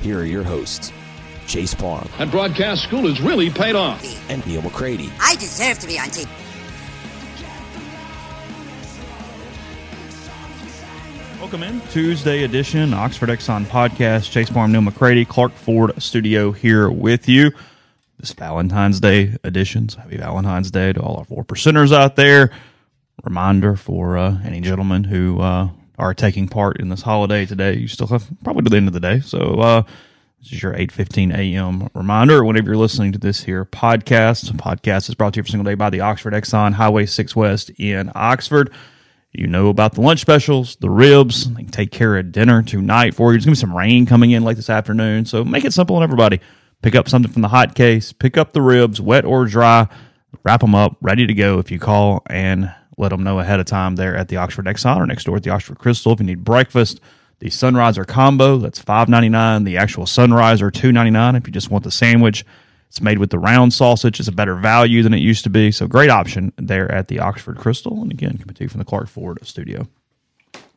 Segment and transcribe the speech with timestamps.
[0.00, 0.92] here are your hosts,
[1.46, 4.02] Chase Parham And broadcast school has really paid off.
[4.30, 5.10] and Neal McCready.
[5.20, 6.28] I deserve to be on TV.
[11.40, 14.30] Welcome in Tuesday edition Oxford Exxon podcast.
[14.30, 17.50] Chase Parham, Neal McCready, Clark Ford Studio here with you.
[18.18, 19.88] This Valentine's Day edition.
[19.88, 22.52] So happy Valentine's Day to all our four percenters out there.
[23.24, 25.68] Reminder for uh, any gentleman who uh,
[26.00, 27.76] are taking part in this holiday today.
[27.76, 29.20] You still have probably to the end of the day.
[29.20, 29.82] So uh,
[30.40, 31.88] this is your 8:15 a.m.
[31.94, 32.44] reminder.
[32.44, 35.74] Whenever you're listening to this here podcast, podcast is brought to you every single day
[35.74, 38.72] by the Oxford Exxon Highway 6 West in Oxford.
[39.32, 41.48] You know about the lunch specials, the ribs.
[41.52, 43.34] They can take care of dinner tonight for you.
[43.36, 45.26] There's going to be some rain coming in late this afternoon.
[45.26, 46.40] So make it simple on everybody.
[46.82, 49.86] Pick up something from the hot case, pick up the ribs, wet or dry,
[50.42, 53.66] wrap them up, ready to go if you call and let them know ahead of
[53.66, 56.12] time there at the Oxford Exxon or next door at the Oxford Krystal.
[56.12, 57.00] If you need breakfast,
[57.40, 59.64] the Sunriser combo, that's five ninety nine.
[59.64, 61.34] The actual Sunriser, two ninety nine.
[61.34, 62.44] If you just want the sandwich,
[62.88, 64.20] it's made with the round sausage.
[64.20, 65.70] It's a better value than it used to be.
[65.70, 68.02] So great option there at the Oxford Krystal.
[68.02, 69.88] And again, coming to you from the Clark Ford studio.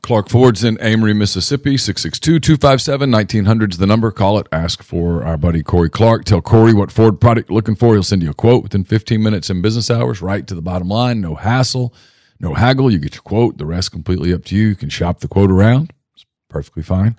[0.03, 1.75] Clark Ford's in Amory, Mississippi.
[1.77, 4.11] 662-257-1900 is the number.
[4.11, 4.47] Call it.
[4.51, 6.25] Ask for our buddy Corey Clark.
[6.25, 7.93] Tell Corey what Ford product you're looking for.
[7.93, 10.89] He'll send you a quote within 15 minutes in business hours, right to the bottom
[10.89, 11.21] line.
[11.21, 11.93] No hassle,
[12.43, 12.91] no haggle.
[12.91, 13.57] You get your quote.
[13.57, 14.67] The rest completely up to you.
[14.67, 15.93] You can shop the quote around.
[16.13, 17.17] It's perfectly fine.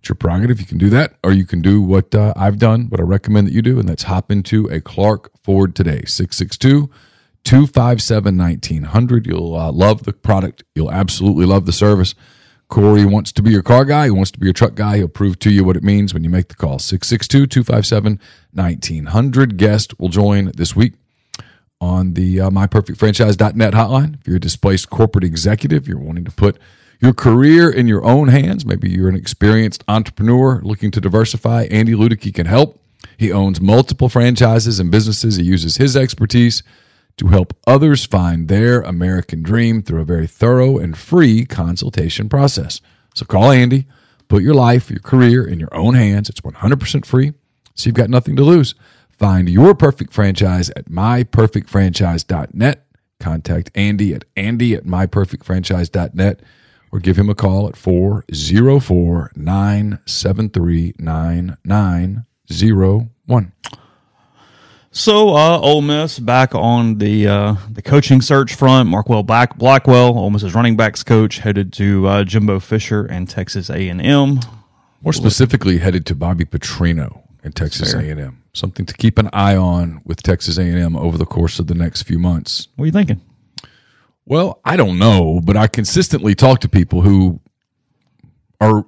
[0.00, 0.58] It's your prerogative.
[0.58, 3.46] You can do that, or you can do what uh, I've done, what I recommend
[3.46, 6.02] that you do, and that's hop into a Clark Ford today.
[6.06, 6.90] 662
[7.44, 9.26] 257 1900.
[9.26, 10.64] You'll uh, love the product.
[10.74, 12.16] You'll absolutely love the service.
[12.68, 14.06] Corey wants to be your car guy.
[14.06, 14.96] He wants to be your truck guy.
[14.96, 16.78] He'll prove to you what it means when you make the call.
[16.78, 18.18] 662 257
[18.54, 19.56] 1900.
[19.58, 20.94] Guest will join this week
[21.82, 24.14] on the uh, myperfectfranchise.net hotline.
[24.20, 26.56] If you're a displaced corporate executive, you're wanting to put
[27.00, 28.64] your career in your own hands.
[28.64, 31.64] Maybe you're an experienced entrepreneur looking to diversify.
[31.64, 32.78] Andy Ludicky can help.
[33.18, 35.36] He owns multiple franchises and businesses.
[35.36, 36.62] He uses his expertise
[37.16, 42.80] to help others find their American dream through a very thorough and free consultation process.
[43.16, 43.86] So call Andy,
[44.28, 46.28] put your life, your career in your own hands.
[46.28, 47.32] It's 100% free,
[47.74, 48.76] so you've got nothing to lose.
[49.22, 52.86] Find your perfect franchise at myperfectfranchise.net.
[53.20, 56.40] Contact Andy at andy at myperfectfranchise.net
[56.90, 63.52] or give him a call at 404 973 9901.
[64.90, 68.88] So, uh, Ole Miss back on the uh, the coaching search front.
[68.88, 73.70] Marquel Black Blackwell, Ole Miss's running backs coach, headed to uh, Jimbo Fisher and Texas
[73.70, 74.40] A and M.
[75.00, 78.00] More specifically, headed to Bobby Petrino in Texas Fair.
[78.00, 78.42] A&M.
[78.54, 82.02] Something to keep an eye on with Texas A&M over the course of the next
[82.02, 82.68] few months.
[82.76, 83.20] What are you thinking?
[84.24, 87.40] Well, I don't know, but I consistently talk to people who
[88.60, 88.84] are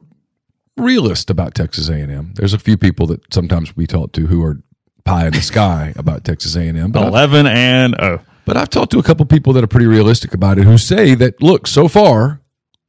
[0.76, 2.32] realist about Texas A&M.
[2.36, 4.60] There's a few people that sometimes we talk to who are
[5.04, 6.92] pie in the sky about Texas A&M.
[6.92, 9.86] But I've, Eleven and oh, but I've talked to a couple people that are pretty
[9.86, 12.40] realistic about it who say that look, so far,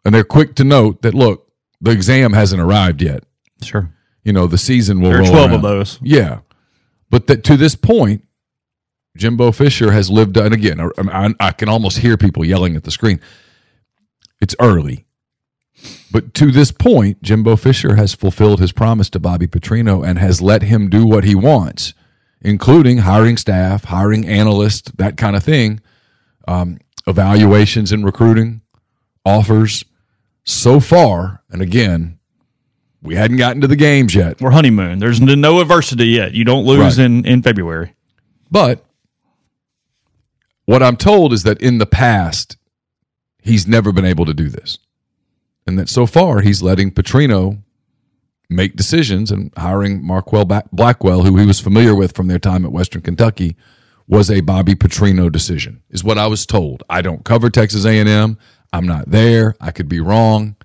[0.03, 1.51] and they're quick to note that look,
[1.81, 3.23] the exam hasn't arrived yet.
[3.63, 3.91] sure.
[4.25, 5.55] You know, the season will There are twelve around.
[5.55, 5.99] of those.
[6.01, 6.39] Yeah,
[7.09, 8.25] but that to this point,
[9.15, 10.35] Jimbo Fisher has lived.
[10.35, 13.21] And again, I, I, I can almost hear people yelling at the screen.
[14.41, 15.05] It's early,
[16.11, 20.41] but to this point, Jimbo Fisher has fulfilled his promise to Bobby Petrino and has
[20.41, 21.93] let him do what he wants,
[22.41, 25.79] including hiring staff, hiring analysts, that kind of thing.
[26.47, 28.61] Um, evaluations and recruiting,
[29.23, 29.85] offers
[30.43, 31.43] so far.
[31.51, 32.17] And again,
[33.05, 34.99] we hadn't gotten to the games yet, We're honeymoon.
[34.99, 36.33] There's no adversity yet.
[36.33, 37.05] You don't lose Right.
[37.05, 37.93] in, in February.
[38.51, 38.83] but
[40.65, 42.57] what I'm told is that in the past,
[43.41, 44.79] he's never been able to do this.
[45.67, 47.61] And that so far, he's letting Petrino
[48.49, 52.71] make decisions and hiring Marquel Blackwell, who he was familiar with from their time at
[52.71, 53.55] Western Kentucky,
[54.07, 56.83] was a Bobby Petrino decision, is what I was told.
[56.89, 58.37] I don't cover Texas A&M.
[58.73, 59.55] I'm not there.
[59.59, 60.55] I could be wrong.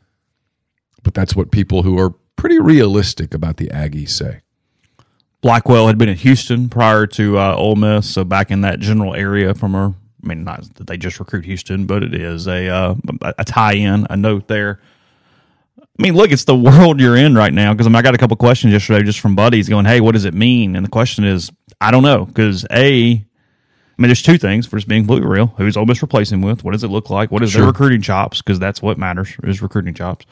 [1.02, 4.40] But that's what people who are pretty realistic about the Aggies say.
[5.42, 9.14] Blackwell had been in Houston prior to uh, Ole Miss, so back in that general
[9.14, 9.92] area from her.
[10.22, 12.94] I mean, not that they just recruit Houston, but it is a uh,
[13.38, 14.80] a tie-in, a note there.
[15.78, 17.74] I mean, look, it's the world you're in right now.
[17.74, 20.12] Because I, mean, I got a couple questions yesterday just from buddies going, "Hey, what
[20.12, 22.24] does it mean?" And the question is, I don't know.
[22.24, 23.24] Because a, I
[23.98, 25.48] mean, there's two things for just being completely real.
[25.58, 26.64] Who's Ole Miss replacing with?
[26.64, 27.30] What does it look like?
[27.30, 28.40] What is their recruiting chops?
[28.40, 30.24] Because that's what matters is recruiting chops.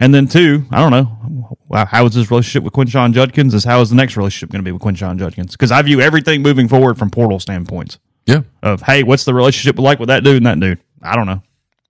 [0.00, 1.56] And then two, I don't know.
[1.86, 3.52] How is this relationship with Quinshon Judkins?
[3.52, 5.52] Is how is the next relationship going to be with Quinshon Judkins?
[5.52, 8.42] Because I view everything moving forward from portal standpoints Yeah.
[8.62, 10.78] of hey, what's the relationship like with that dude and that dude?
[11.02, 11.42] I don't know.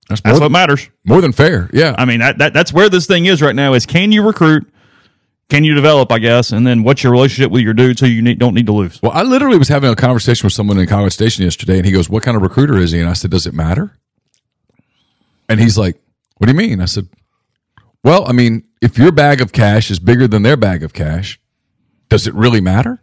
[0.09, 0.89] That's, That's what matters.
[1.05, 1.69] more than fair.
[1.73, 1.95] Yeah.
[1.99, 3.75] I mean, that, that that's where this thing is right now.
[3.75, 4.67] Is can you recruit?
[5.51, 6.11] Can you develop?
[6.13, 8.67] I guess, and then what's your relationship with your dude so you need, don't need
[8.67, 9.01] to lose?
[9.03, 11.93] Well, I literally was having a conversation with someone in College Station yesterday, and he
[11.93, 13.97] goes, "What kind of recruiter is he?" And I said, "Does it matter?"
[15.49, 15.97] And he's like,
[16.37, 17.09] "What do you mean?" I said,
[18.05, 21.41] "Well, I mean, if your bag of cash is bigger than their bag of cash,
[22.09, 23.01] does it really matter?"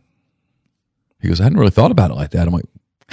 [1.22, 2.66] He goes, "I hadn't really thought about it like that." I'm like,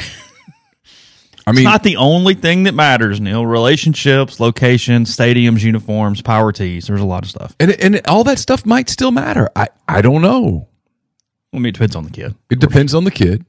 [1.46, 3.46] "I mean, It's not the only thing that matters, Neal.
[3.46, 6.86] Relationships, locations, stadiums, uniforms, power tees.
[6.86, 7.54] There's a lot of stuff.
[7.58, 9.48] and and all that stuff might still matter.
[9.56, 10.68] I I don't know."
[11.54, 12.34] I mean, it depends on the kid.
[12.50, 13.44] It depends on the kid.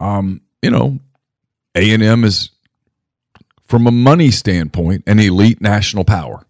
[0.00, 0.98] Um, you know,
[1.74, 2.48] A and M is
[3.68, 6.46] from a money standpoint an elite national power.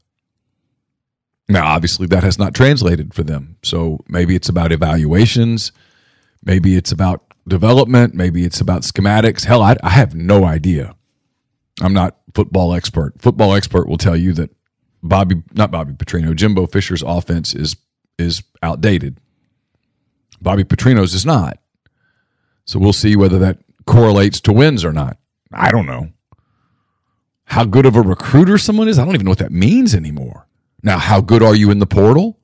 [1.49, 3.57] Now, obviously, that has not translated for them.
[3.63, 5.73] So maybe it's about evaluations,
[6.43, 9.45] maybe it's about development, maybe it's about schematics.
[9.45, 10.95] Hell, I, I have no idea.
[11.83, 13.21] I'm not football expert.
[13.21, 14.51] Football expert will tell you that
[15.03, 17.77] Bobby, not Bobby Petrino, Jimbo Fisher's offense is
[18.19, 19.19] is outdated.
[20.41, 21.59] Bobby Petrino's is not.
[22.65, 25.19] So we'll see whether that correlates to wins or not.
[25.53, 26.11] I don't know.
[27.47, 30.47] How good of a recruiter someone is, I don't even know what that means anymore.
[30.85, 32.39] Now, how good are you in the portal?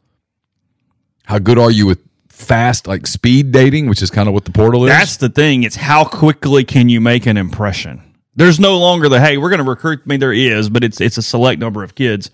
[1.26, 4.50] How good are you with fast, like speed dating, which is kind of what the
[4.50, 4.90] portal is?
[4.90, 5.62] That's the thing.
[5.62, 8.02] It's how quickly can you make an impression.
[8.34, 10.00] There's no longer the hey, we're going to recruit.
[10.04, 12.30] I mean, there is, but it's it's a select number of kids.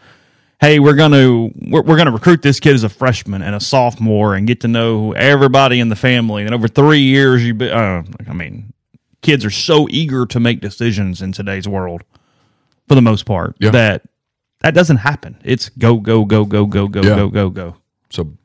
[0.61, 3.55] Hey, we're going to we're, we're going to recruit this kid as a freshman and
[3.55, 6.45] a sophomore and get to know everybody in the family.
[6.45, 8.73] And over three years, you be, uh, I mean,
[9.23, 12.05] kids are so eager to make decisions in today's world,
[12.87, 13.71] for the most part, Yeah.
[13.71, 14.03] that
[14.67, 15.39] that doesn't happen.
[15.45, 17.15] It's go go go go go go Yeah.
[17.15, 17.77] go go go.
[18.11, 18.37] So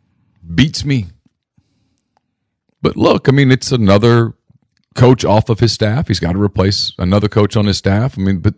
[0.54, 1.08] beats me.
[2.80, 4.36] But look, I mean, it's another
[4.94, 6.08] coach off of his staff.
[6.10, 8.20] He's got to replace another coach on his staff.
[8.20, 8.54] I mean, but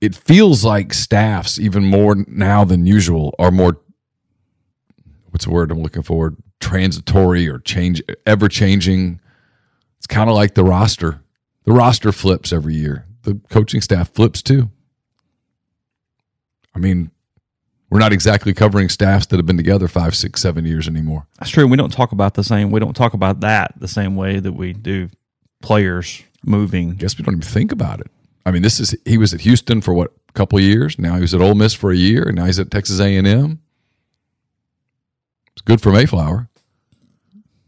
[0.00, 3.78] it feels like staffs, even more now than usual, are more
[5.28, 6.36] what's the word I'm looking for?
[6.60, 9.20] Transitory or change, ever changing.
[9.98, 11.20] It's kind of like the roster.
[11.64, 13.04] The roster flips every year.
[13.24, 14.70] The coaching staff flips too.
[16.74, 17.10] I mean,
[17.90, 21.26] we're not exactly covering staffs that have been together five, six, seven years anymore.
[21.38, 21.66] That's true.
[21.66, 22.70] We don't talk about the same.
[22.70, 25.08] We don't talk about that the same way that we do
[25.60, 26.94] players moving.
[26.94, 28.06] guess we don't even think about it.
[28.46, 30.98] I mean, this is he was at Houston for what a couple of years.
[30.98, 33.16] Now he was at Ole Miss for a year, and now he's at Texas A
[33.16, 33.60] and M.
[35.52, 36.48] It's good for Mayflower.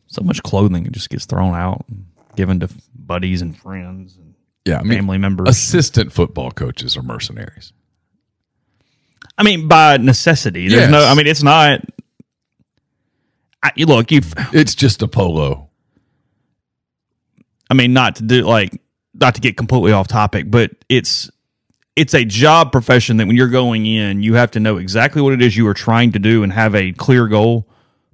[0.07, 2.07] So much clothing just gets thrown out, and
[2.37, 5.49] given to buddies and friends and Yeah, I mean, family members.
[5.49, 7.73] assistant football coaches are mercenaries.
[9.43, 10.69] I mean, by necessity.
[10.69, 10.91] There's Yes.
[10.91, 11.05] no.
[11.05, 11.81] I mean, it's not.
[13.63, 14.21] I, you look, you.
[14.53, 15.69] It's just a polo.
[17.71, 18.81] I mean, not to do like
[19.15, 21.31] not to get completely off topic, but it's
[21.97, 25.33] it's a job profession that when you're going in, you have to know exactly what
[25.33, 27.69] it is you are trying to do and have a clear goal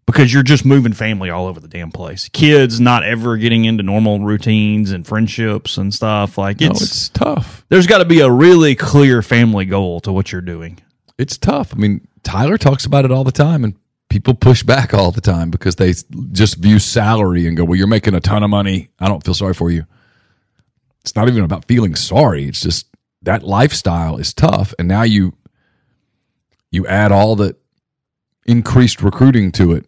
[0.07, 2.29] because you're just moving family all over the damn place.
[2.31, 7.09] Kids not ever getting into normal routines and friendships and stuff like No, it's, it's
[7.11, 7.65] tough.
[7.69, 10.79] there's got to be a really clear family goal to what you're doing.
[11.19, 11.75] It's tough.
[11.75, 13.75] I mean, Tyler talks about it all the time, and
[14.09, 15.95] people push back all the time because they
[16.33, 18.89] just view salary and go, "Well, you're making a ton of money.
[18.99, 19.85] I don't feel sorry for you."
[21.01, 22.47] It's not even about feeling sorry.
[22.47, 22.87] It's just
[23.23, 25.35] that lifestyle is tough, and now you
[26.71, 27.57] you add all the
[28.47, 29.87] increased recruiting to it.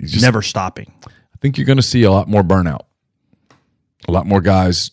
[0.00, 0.92] Just, Never stopping.
[1.06, 2.82] I think you're going to see a lot more burnout.
[4.06, 4.92] A lot more guys.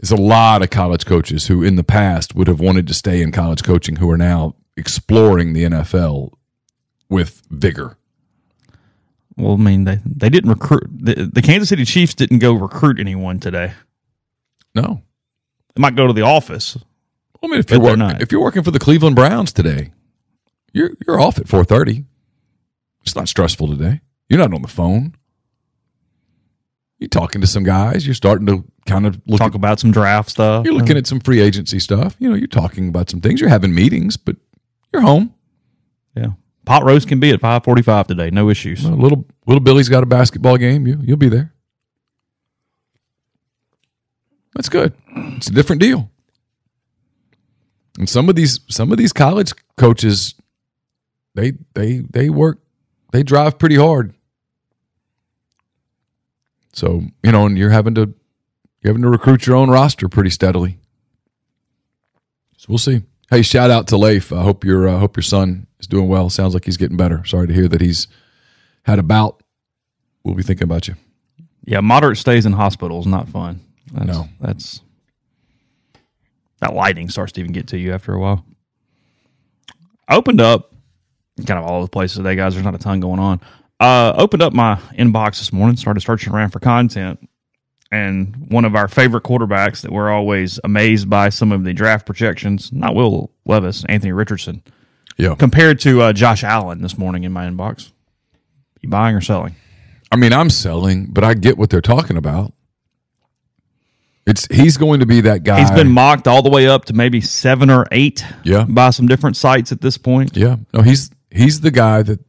[0.00, 3.22] There's a lot of college coaches who, in the past, would have wanted to stay
[3.22, 6.32] in college coaching who are now exploring the NFL
[7.08, 7.96] with vigor.
[9.36, 10.84] Well, I mean, they, they didn't recruit.
[10.90, 13.72] The, the Kansas City Chiefs didn't go recruit anyone today.
[14.74, 15.02] No,
[15.74, 16.76] They might go to the office.
[17.42, 19.92] I mean, if you're work, if you're working for the Cleveland Browns today,
[20.72, 22.04] you're you're off at four thirty.
[23.02, 24.00] It's not stressful today.
[24.28, 25.14] You're not on the phone.
[26.98, 28.06] You're talking to some guys.
[28.06, 29.38] You're starting to kind of look.
[29.38, 30.64] Talk At, about some draft stuff.
[30.64, 32.16] you're looking at some free agency stuff.
[32.18, 33.40] You know, you're talking about some things.
[33.40, 34.36] You're having meetings, but
[34.92, 35.34] you're home.
[36.16, 36.28] yeah.
[36.64, 38.30] Pot roast can be at five forty five today.
[38.30, 38.84] No issues.
[38.84, 40.86] Well, little little Billy's got a basketball game.
[40.86, 41.52] You you'll be there.
[44.54, 44.94] That's good.
[45.36, 46.10] It's a different deal.
[47.98, 50.34] And some of these some of these college coaches,
[51.34, 52.60] they they they work,
[53.12, 54.14] they drive pretty hard.
[56.74, 58.12] So you know, and you're having to
[58.82, 60.78] you're having to recruit your own roster pretty steadily.
[62.56, 63.02] So we'll see.
[63.30, 64.32] Hey, shout out to Leif.
[64.32, 66.28] I hope your uh, hope your son is doing well.
[66.30, 67.24] Sounds like he's getting better.
[67.24, 68.08] Sorry to hear that he's
[68.82, 69.42] had a bout.
[70.24, 70.94] We'll be thinking about you.
[71.64, 73.60] Yeah, moderate stays in hospital is not fun.
[73.92, 74.28] That's, No.
[74.40, 74.80] that's
[76.60, 78.44] that lighting starts to even get to you after a while.
[80.08, 80.72] I opened up
[81.46, 82.54] kind of all over the place today, guys.
[82.54, 83.40] There's not a ton going on.
[83.80, 87.28] Uh, opened up my inbox this morning, started searching around for content,
[87.90, 92.06] and one of our favorite quarterbacks that we're always amazed by some of the draft
[92.06, 94.62] projections, not Will Levis, Anthony Richardson,
[95.16, 95.34] Yeah.
[95.34, 97.90] compared to uh, Josh Allen this morning in my inbox.
[98.80, 99.56] You buying or selling?
[100.12, 102.52] I mean, I'm selling, but I get what they're talking about.
[104.26, 105.60] It's he's going to be that guy.
[105.60, 108.64] He's been mocked all the way up to maybe seven or eight Yeah.
[108.64, 110.36] by some different sites at this point.
[110.36, 110.56] yeah.
[110.72, 112.20] No, he's he's the guy that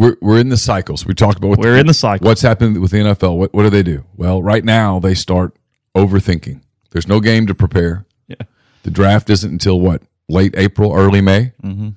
[0.00, 1.04] we're we're in the cycles.
[1.04, 2.26] We talked about what We're in the cycle.
[2.26, 3.36] What's happened with the NFL?
[3.36, 4.04] What what do they do?
[4.16, 5.54] Well, right now they start
[5.94, 6.62] overthinking.
[6.90, 8.06] There's no game to prepare.
[8.26, 8.46] Yeah.
[8.82, 10.02] The draft isn't until what?
[10.26, 11.52] Late April, early May.
[11.62, 11.90] Mm-hmm.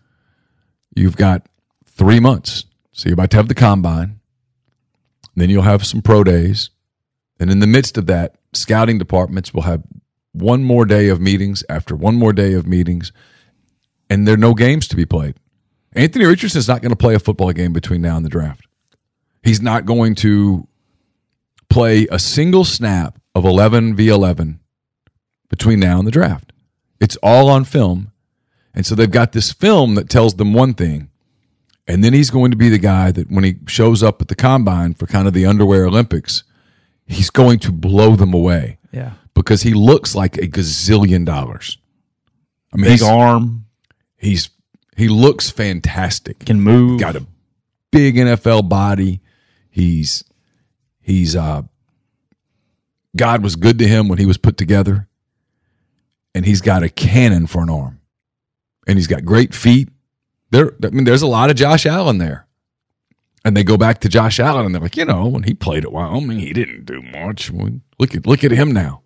[0.95, 1.48] You've got
[1.86, 2.65] three months.
[2.91, 4.19] So you're about to have the combine.
[5.36, 6.72] Then you'll have some pro days.
[7.39, 9.81] And in the midst of that, scouting departments will have
[10.33, 13.13] one more day of meetings after one more day of meetings.
[14.10, 15.36] And there are no games to be played.
[15.96, 18.66] Anthony Richardson's not going to play a football game between now and the draft.
[19.44, 20.68] He's not going to
[21.70, 24.60] play a single snap of 11 v 11
[25.50, 26.52] between now and the draft.
[27.00, 28.12] It's all on film.
[28.74, 31.10] And so they've got this film that tells them one thing.
[31.88, 34.36] And then he's going to be the guy that when he shows up at the
[34.36, 36.44] combine for kind of the underwear Olympics,
[37.06, 39.12] he's going to blow them away Yeah.
[39.34, 41.78] because he looks like a gazillion dollars.
[42.74, 43.66] I mean, Big he's, arm,
[44.18, 44.50] he's
[44.96, 46.40] he looks fantastic.
[46.46, 47.00] can move.
[47.00, 47.26] Got a
[47.92, 49.22] big NFL body.
[49.70, 50.24] He's
[51.02, 51.64] he's uh
[53.16, 55.08] God was good to him when he was put together.
[56.36, 58.00] And he's got a cannon for an arm.
[58.88, 59.90] And he's got great feet.
[60.52, 62.48] There I mean there's a lot of Josh Allen there.
[63.46, 65.84] And they go back to Josh Allen and they're like, you know, when he played
[65.84, 67.52] at Wyoming, he didn't do much.
[68.00, 69.02] Look at look at him now.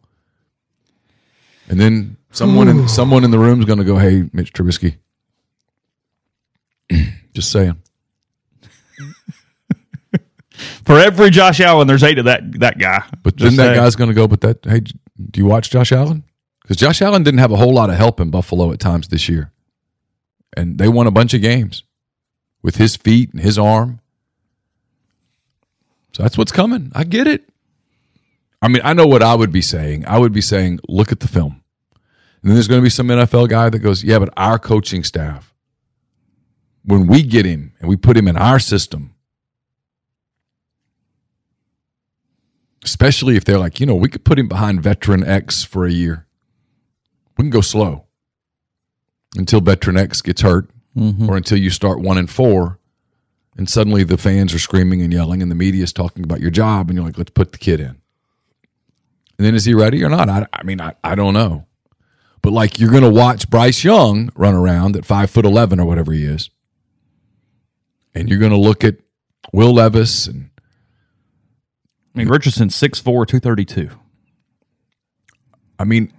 [1.70, 4.98] And then someone in someone in the room is going to go, "Hey, Mitch Trubisky."
[7.34, 7.78] Just saying.
[10.86, 13.04] For every Josh Allen, there's eight of that that guy.
[13.24, 13.84] But Just then that saying.
[13.84, 16.24] guy's going to go, but that, hey, do you watch Josh Allen?
[16.62, 19.30] Because Josh Allen didn't have a whole lot of help in Buffalo at times this
[19.30, 19.52] year.
[20.56, 21.84] And they won a bunch of games
[22.62, 24.00] with his feet and his arm.
[26.14, 26.92] So that's what's coming.
[26.96, 27.48] I get it.
[28.62, 30.06] I mean, I know what I would be saying.
[30.08, 31.62] I would be saying, look at the film.
[32.42, 35.04] And then there's going to be some NFL guy that goes, yeah, but our coaching
[35.04, 35.54] staff,
[36.88, 39.14] when we get him and we put him in our system,
[42.82, 45.92] especially if they're like, you know, we could put him behind veteran X for a
[45.92, 46.26] year.
[47.38, 48.06] We can go slow
[49.36, 51.30] until veteran X gets hurt mm-hmm.
[51.30, 52.80] or until you start one and four.
[53.58, 56.52] And suddenly the fans are screaming and yelling and the media is talking about your
[56.52, 56.90] job.
[56.90, 57.98] And you're like, let's put the kid in.
[59.38, 60.30] And then is he ready or not?
[60.30, 61.66] I, I mean, I, I don't know.
[62.42, 65.86] But like you're going to watch Bryce Young run around at five foot 11 or
[65.86, 66.50] whatever he is.
[68.20, 68.96] And you're going to look at
[69.54, 70.50] Will Levis and
[72.16, 73.92] I mean, Richardson's 6'4", 232.
[75.78, 76.12] I mean,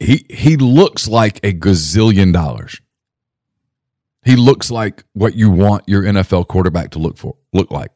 [0.00, 2.80] he he looks like a gazillion dollars.
[4.24, 7.92] He looks like what you want your NFL quarterback to look for look like.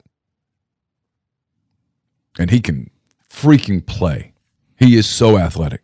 [2.38, 2.90] And he can
[3.28, 4.34] freaking play.
[4.78, 5.82] He is so athletic.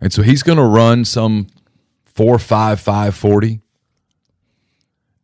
[0.00, 1.46] And so he's going to run some
[2.06, 3.60] 4 5 5 40.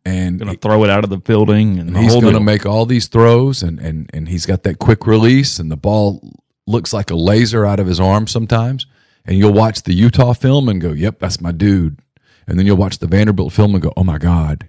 [0.05, 2.39] And Gonna throw it out of the building, and, and he's going to deal.
[2.39, 6.21] make all these throws, and and and he's got that quick release, and the ball
[6.67, 8.85] looks like a laser out of his arm sometimes.
[9.25, 11.99] And you'll watch the Utah film and go, "Yep, that's my dude."
[12.47, 14.67] And then you'll watch the Vanderbilt film and go, "Oh my god."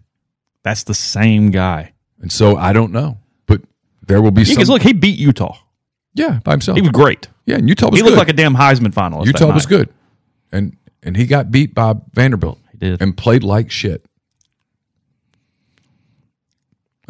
[0.62, 1.92] That's the same guy.
[2.20, 3.62] And so I don't know, but
[4.06, 4.54] there will be Yeah, some.
[4.56, 5.56] because look, he beat Utah.
[6.14, 6.76] yeah, by himself.
[6.76, 7.28] He was great.
[7.46, 8.18] yeah, and Utah was He looked good.
[8.18, 9.26] like a damn Heisman finalist.
[9.26, 9.88] Utah was good,
[10.52, 12.58] and and he got beat by Vanderbilt.
[12.72, 13.00] He did.
[13.00, 14.04] and played like shit.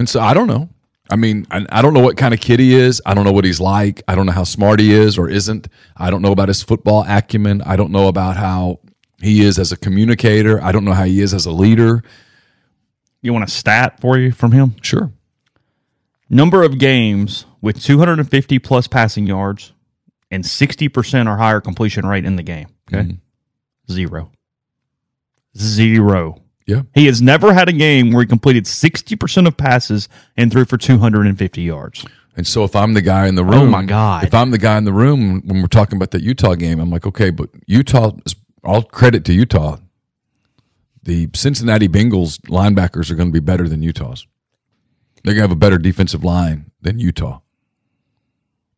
[0.00, 0.70] And so I don't know.
[1.10, 3.02] I mean, I, I don't know what kind of kid he is.
[3.04, 4.02] I don't know what he's like.
[4.08, 5.68] I don't know how smart he is or isn't.
[5.94, 7.60] I don't know about his football acumen.
[7.60, 8.80] I don't know about how
[9.20, 10.58] he is as a communicator.
[10.62, 12.02] I don't know how he is as a leader.
[13.20, 14.76] You want a stat for you from him?
[14.80, 15.12] Sure.
[16.30, 19.74] Number of games with 250 plus passing yards
[20.30, 22.68] and 60% or higher completion rate in the game.
[22.90, 23.02] Okay.
[23.02, 23.92] Mm-hmm.
[23.92, 24.32] Zero.
[25.58, 26.39] Zero.
[26.70, 26.82] Yeah.
[26.94, 30.76] He has never had a game where he completed 60% of passes and threw for
[30.76, 32.04] 250 yards.
[32.36, 34.22] And so if I'm the guy in the oh, room, Oh, my God.
[34.22, 36.88] If I'm the guy in the room when we're talking about that Utah game, I'm
[36.88, 38.12] like, okay, but Utah,
[38.62, 39.78] all credit to Utah.
[41.02, 44.28] The Cincinnati Bengals linebackers are going to be better than Utah's.
[45.24, 47.40] They're going to have a better defensive line than Utah.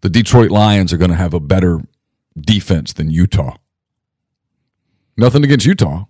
[0.01, 1.83] The Detroit Lions are going to have a better
[2.41, 3.59] defense than Utah.
[5.19, 6.07] Nothing against Utah.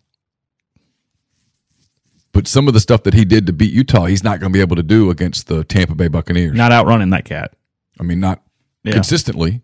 [2.33, 4.57] But some of the stuff that he did to beat Utah, he's not going to
[4.57, 6.57] be able to do against the Tampa Bay Buccaneers.
[6.57, 7.53] Not outrunning that cat.
[8.01, 8.43] I mean, not
[8.85, 8.93] Yeah.
[8.95, 9.61] consistently.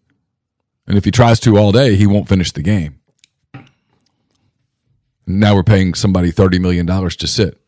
[0.87, 3.01] And if he tries to all day, he won't finish the game.
[5.27, 7.59] Now we're paying somebody $30 million to sit.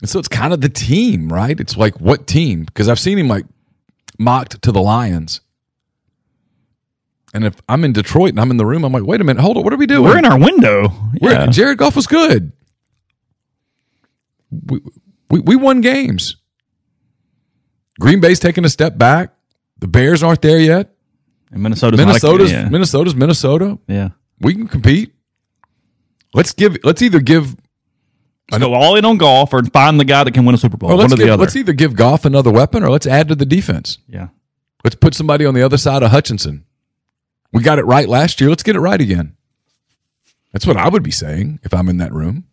[0.00, 1.58] And so it's kind of the team, right?
[1.58, 2.64] It's like, what team?
[2.64, 3.46] Because I've seen him like
[4.18, 5.40] mocked to the Lions.
[7.34, 9.40] And if I'm in Detroit and I'm in the room, I'm like, wait a minute,
[9.40, 10.02] hold on, what are we doing?
[10.04, 10.92] We're in our window.
[11.20, 11.46] Yeah.
[11.46, 12.52] Jared Goff was good.
[14.50, 14.80] We,
[15.30, 16.36] we we won games.
[18.00, 19.32] Green Bay's taking a step back.
[19.78, 20.94] The Bears aren't there yet.
[21.50, 22.68] And Minnesota's not a- Minnesota's yeah.
[22.68, 23.78] Minnesota's Minnesota.
[23.88, 24.10] yeah.
[24.40, 25.14] We can compete.
[26.34, 26.76] Let's give.
[26.82, 27.54] Let's either give.
[28.50, 30.76] Let's go all in on Goff or find the guy that can win a Super
[30.76, 30.90] Bowl.
[30.90, 31.40] One let's, or the give, other.
[31.42, 33.98] let's either give Goff another weapon or let's add to the defense.
[34.08, 34.28] yeah.
[34.84, 36.64] Let's put somebody on the other side of Hutchinson.
[37.52, 38.48] We got it right last year.
[38.50, 39.36] Let's get it right again.
[40.52, 42.44] That's what I would be saying if I'm in that room.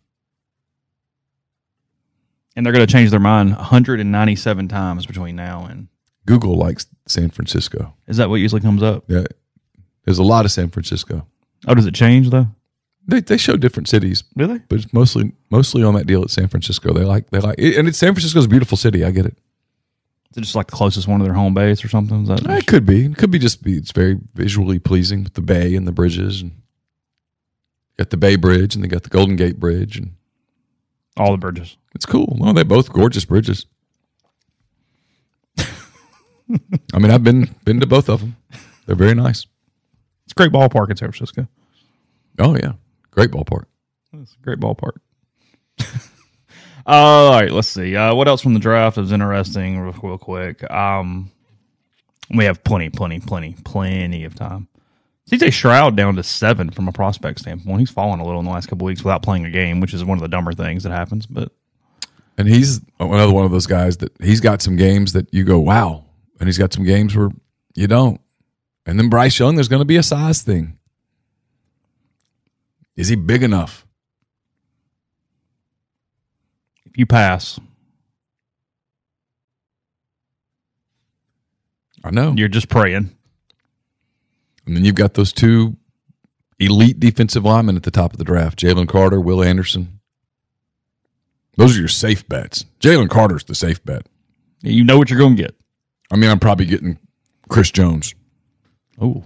[2.56, 5.88] And they're going to change their mind 197 times between now and.
[6.26, 7.94] Google likes San Francisco.
[8.06, 9.04] Is that what usually comes up?
[9.08, 9.24] Yeah,
[10.04, 11.26] there's a lot of San Francisco.
[11.66, 12.46] Oh, does it change though?
[13.08, 14.58] They they show different cities, Really?
[14.68, 16.92] but it's mostly mostly on that deal at San Francisco.
[16.92, 19.02] They like they like, and it's San Francisco's a beautiful city.
[19.04, 19.36] I get it.
[20.32, 22.22] Is it just like the closest one to their home base or something?
[22.22, 23.06] Is that It could be.
[23.06, 23.76] It could be just be.
[23.76, 26.52] It's very visually pleasing with the bay and the bridges, and
[27.98, 30.12] got the Bay Bridge and they got the Golden Gate Bridge, and
[31.16, 31.76] all the bridges?
[31.94, 32.36] it's cool.
[32.38, 33.66] Well, they're both gorgeous bridges.
[35.58, 38.36] I mean, I've been been to both of them.
[38.86, 39.46] They're very nice.
[40.24, 41.46] It's a great ballpark in San Francisco.
[42.38, 42.72] Oh yeah,
[43.10, 43.64] great ballpark.
[44.12, 44.98] It's a great ballpark.
[46.90, 47.94] all right, let's see.
[47.96, 50.68] Uh, what else from the draft is interesting, real, real quick?
[50.70, 51.30] Um,
[52.34, 54.68] we have plenty, plenty, plenty, plenty of time.
[55.30, 57.78] CJ Stroud down to seven from a prospect standpoint.
[57.78, 60.04] He's fallen a little in the last couple weeks without playing a game, which is
[60.04, 61.26] one of the dumber things that happens.
[61.26, 61.52] But
[62.36, 65.58] And he's another one of those guys that he's got some games that you go,
[65.60, 66.04] wow.
[66.40, 67.30] And he's got some games where
[67.74, 68.20] you don't.
[68.86, 70.78] And then Bryce Young, there's going to be a size thing.
[72.96, 73.86] Is he big enough?
[76.90, 77.58] If you pass,
[82.04, 82.34] I know.
[82.36, 83.10] you're just praying.
[84.66, 85.76] And then you've got those two
[86.58, 90.00] elite defensive linemen at the top of the draft Jalen Carter, Will Anderson.
[91.56, 92.64] Those are your safe bets.
[92.80, 94.06] Jalen Carter's the safe bet.
[94.62, 95.54] You know what you're going to get.
[96.10, 96.98] I mean, I'm probably getting
[97.48, 98.14] Chris Jones.
[99.00, 99.24] Oh,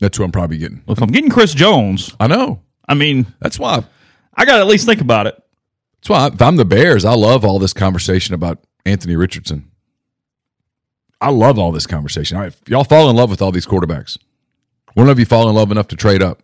[0.00, 0.82] That's who I'm probably getting.
[0.88, 2.60] if I'm getting Chris Jones, I know.
[2.88, 3.84] I mean, That's why
[4.34, 5.42] I got to at least think about it.
[6.00, 9.70] That's why if I'm the Bears, I love all this conversation about Anthony Richardson.
[11.20, 12.36] I love all this conversation.
[12.36, 14.18] All right, if y'all fall in love with all these quarterbacks.
[14.94, 16.42] One of you fall in love enough to trade up.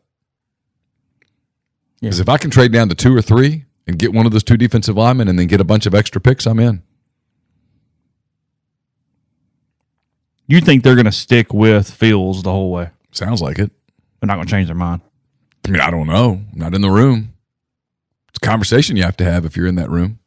[2.01, 4.43] Because if I can trade down to two or three and get one of those
[4.43, 6.83] two defensive linemen and then get a bunch of extra picks, I'm in.
[10.47, 12.91] You think they're going to stick with Fields the whole way?
[13.13, 13.71] Sounds like it.
[14.21, 15.01] They're not going to change their mind.
[15.67, 16.43] I mean, I don't know.
[16.53, 17.34] I'm not in the room.
[18.35, 20.19] It's a conversation you have to have if you're in that room.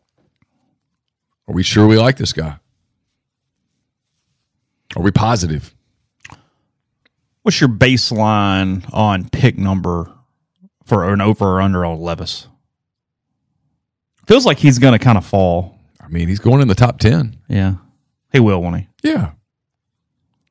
[1.48, 2.58] Are we sure we like this guy?
[4.96, 5.76] Are we positive?
[7.42, 10.12] What's your baseline on pick number
[10.86, 12.48] for an over or under on Levis?
[14.26, 15.78] Feels like he's going to kind of fall.
[16.02, 17.38] I mean, he's going in the top 10.
[17.50, 17.76] Yeah.
[18.32, 18.88] He will, won't he?
[19.04, 19.32] Yeah.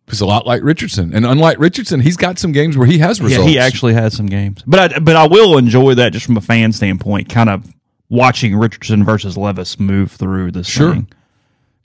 [0.09, 1.13] He's a lot like Richardson.
[1.15, 3.45] And unlike Richardson, he's got some games where he has results.
[3.45, 4.63] Yeah, he actually had some games.
[4.67, 7.67] But I, but I will enjoy that just from a fan standpoint, kind of
[8.09, 10.93] watching Richardson versus Levis move through this Sure.
[10.95, 11.09] thing.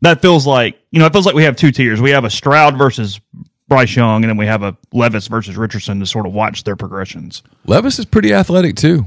[0.01, 1.99] That feels like, you know, it feels like we have two tiers.
[1.99, 3.19] We have a Stroud versus
[3.67, 6.75] Bryce Young, and then we have a Levis versus Richardson to sort of watch their
[6.75, 7.41] progressions.
[7.65, 9.05] Levis is pretty athletic too.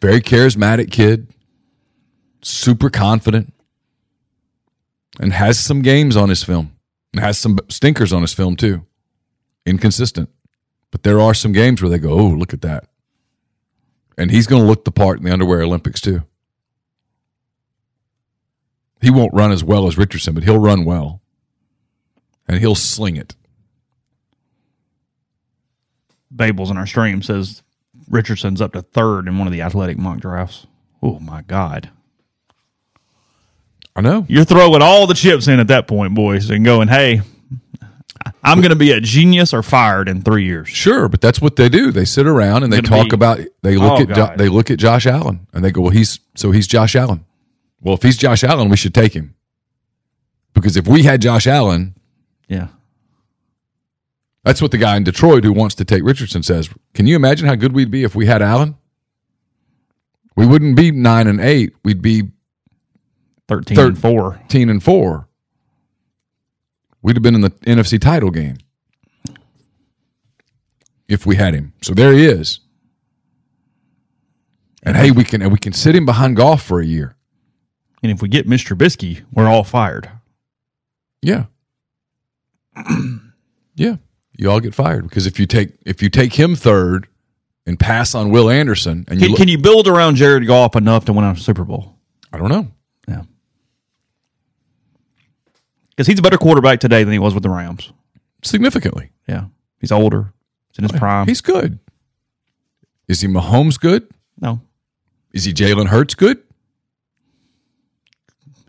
[0.00, 1.26] Very charismatic kid.
[2.42, 3.52] Super confident.
[5.18, 6.72] And has some games on his film.
[7.12, 8.84] And has some stinkers on his film too.
[9.64, 10.28] Inconsistent.
[10.90, 12.88] But there are some games where they go, oh, look at that.
[14.16, 16.24] And he's going to look the part in the underwear Olympics too.
[19.00, 21.22] He won't run as well as Richardson, but he'll run well.
[22.48, 23.36] And he'll sling it.
[26.34, 27.62] Babels in our stream says
[28.08, 30.66] Richardson's up to third in one of the athletic mock drafts.
[31.02, 31.90] Oh, my God.
[33.98, 34.24] I know.
[34.28, 37.20] You're throwing all the chips in at that point, boys, and going, hey,
[38.44, 40.68] I'm going to be a genius or fired in three years.
[40.68, 41.90] Sure, but that's what they do.
[41.90, 43.40] They sit around and they Gonna talk be- about.
[43.62, 46.20] They look Oh, at jo- they look at Josh Allen and they go, "Well, he's
[46.36, 47.24] so he's Josh Allen.
[47.80, 49.34] Well, if he's Josh Allen, we should take him
[50.54, 51.94] because if we had Josh Allen,
[52.48, 52.68] Yeah.
[54.44, 56.68] that's what the guy in Detroit who wants to take Richardson says.
[56.94, 58.76] Can you imagine how good we'd be if we had Allen?
[60.36, 61.72] We wouldn't be nine and eight.
[61.84, 62.30] We'd be
[63.48, 64.32] 13 Third- and 4.
[64.34, 65.28] thirteen and four.
[67.02, 68.58] We'd have been in the NFC title game
[71.08, 71.72] if we had him.
[71.80, 72.60] So there he is.
[74.82, 77.16] And hey, we can and we can sit him behind Goff for a year.
[78.02, 80.10] And if we get Mitch Trubisky, we're all fired.
[81.22, 81.46] Yeah.
[83.74, 83.96] yeah.
[84.36, 87.08] You all get fired because if you take if you take him third
[87.66, 90.76] and pass on Will Anderson and you Can, look, can you build around Jared Goff
[90.76, 91.96] enough to win a Super Bowl?
[92.32, 92.68] I don't know.
[93.08, 93.22] Yeah.
[95.98, 97.92] Because he's a better quarterback today than he was with the Rams.
[98.44, 99.10] Significantly.
[99.26, 99.46] Yeah.
[99.80, 100.32] He's older.
[100.70, 101.26] He's in his prime.
[101.26, 101.80] He's good.
[103.08, 104.06] Is he Mahomes good?
[104.40, 104.60] no.
[105.32, 106.40] Is he Jalen Hurts good?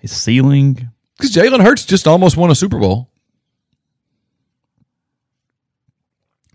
[0.02, 0.90] His ceiling.
[1.18, 3.12] Because Jalen Hurts just almost won a Super Bowl.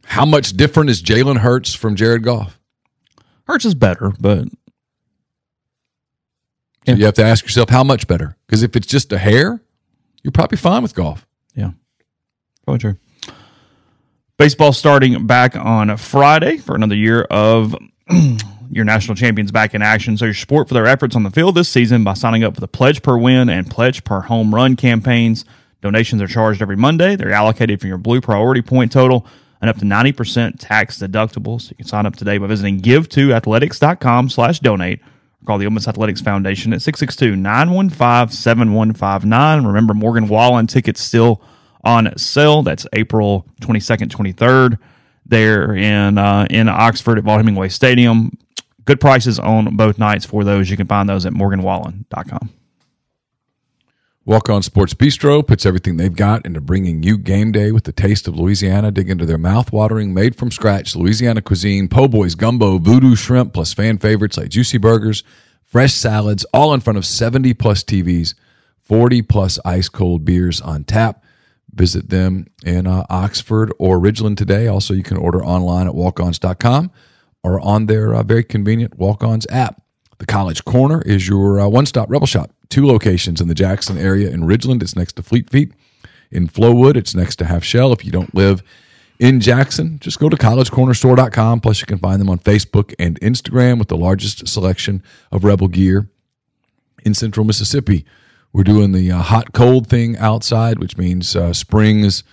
[0.04, 2.58] How much different is Jalen Hurts from Jared Goff?
[3.46, 4.48] Hurts is better, but
[6.86, 6.94] So Yeah.
[6.96, 8.36] you have to ask yourself how much better.
[8.46, 9.62] Because if it's just a hair,
[10.24, 11.26] you're probably fine with Goff.
[11.54, 11.70] Yeah.
[12.64, 12.96] Probably true.
[14.36, 17.76] Baseball starting back on Friday for another year of
[18.70, 20.16] your national champions back in action.
[20.16, 22.60] So your support for their efforts on the field this season by signing up for
[22.60, 25.44] the Pledge Per Win and Pledge Per Home Run campaigns.
[25.82, 27.14] Donations are charged every Monday.
[27.14, 29.26] They're allocated from your blue priority point total
[29.60, 31.60] and up to 90% tax deductible.
[31.60, 35.00] So you can sign up today by visiting give2athletics.com slash donate
[35.44, 39.66] call the Ole Miss Athletics Foundation at 662-915-7159.
[39.66, 41.40] Remember, Morgan Wallen tickets still
[41.84, 42.62] on sale.
[42.62, 44.78] That's April 22nd, 23rd
[45.26, 48.36] there in, uh, in Oxford at Vaught Hemingway Stadium.
[48.84, 50.70] Good prices on both nights for those.
[50.70, 52.50] You can find those at morganwallen.com.
[54.26, 57.92] Walk On Sports Bistro puts everything they've got into bringing you game day with the
[57.92, 58.90] taste of Louisiana.
[58.90, 63.74] Dig into their mouth-watering, made from scratch Louisiana cuisine, po' boys, gumbo, voodoo shrimp, plus
[63.74, 65.24] fan favorites like juicy burgers,
[65.62, 68.34] fresh salads, all in front of 70 plus TVs,
[68.80, 71.22] 40 plus ice cold beers on tap.
[71.74, 74.68] Visit them in uh, Oxford or Ridgeland today.
[74.68, 76.90] Also, you can order online at walkons.com
[77.42, 79.82] or on their uh, very convenient Walk-Ons app.
[80.16, 82.53] The College Corner is your uh, one-stop Rebel Shop.
[82.68, 84.30] Two locations in the Jackson area.
[84.30, 85.72] In Ridgeland, it's next to Fleet Feet.
[86.30, 87.92] In Flowwood, it's next to Half Shell.
[87.92, 88.62] If you don't live
[89.18, 91.60] in Jackson, just go to collegecornerstore.com.
[91.60, 95.68] Plus, you can find them on Facebook and Instagram with the largest selection of Rebel
[95.68, 96.08] gear
[97.04, 98.04] in central Mississippi.
[98.52, 102.24] We're doing the uh, hot cold thing outside, which means uh, spring is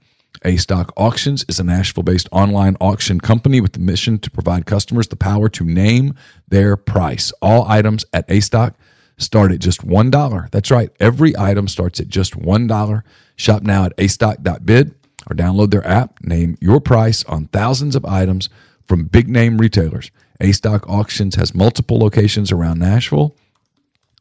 [0.45, 4.67] A Stock Auctions is a Nashville based online auction company with the mission to provide
[4.67, 6.15] customers the power to name
[6.49, 7.33] their price.
[7.41, 8.75] All items at A Stock
[9.19, 10.51] start at just $1.
[10.51, 10.91] That's right.
[11.01, 13.03] Every item starts at just $1.
[13.37, 14.95] Shop now at astock.bid
[15.31, 16.23] or download their app.
[16.23, 18.49] Name your price on thousands of items
[18.87, 20.11] from big name retailers.
[20.41, 23.37] A Stock Auctions has multiple locations around Nashville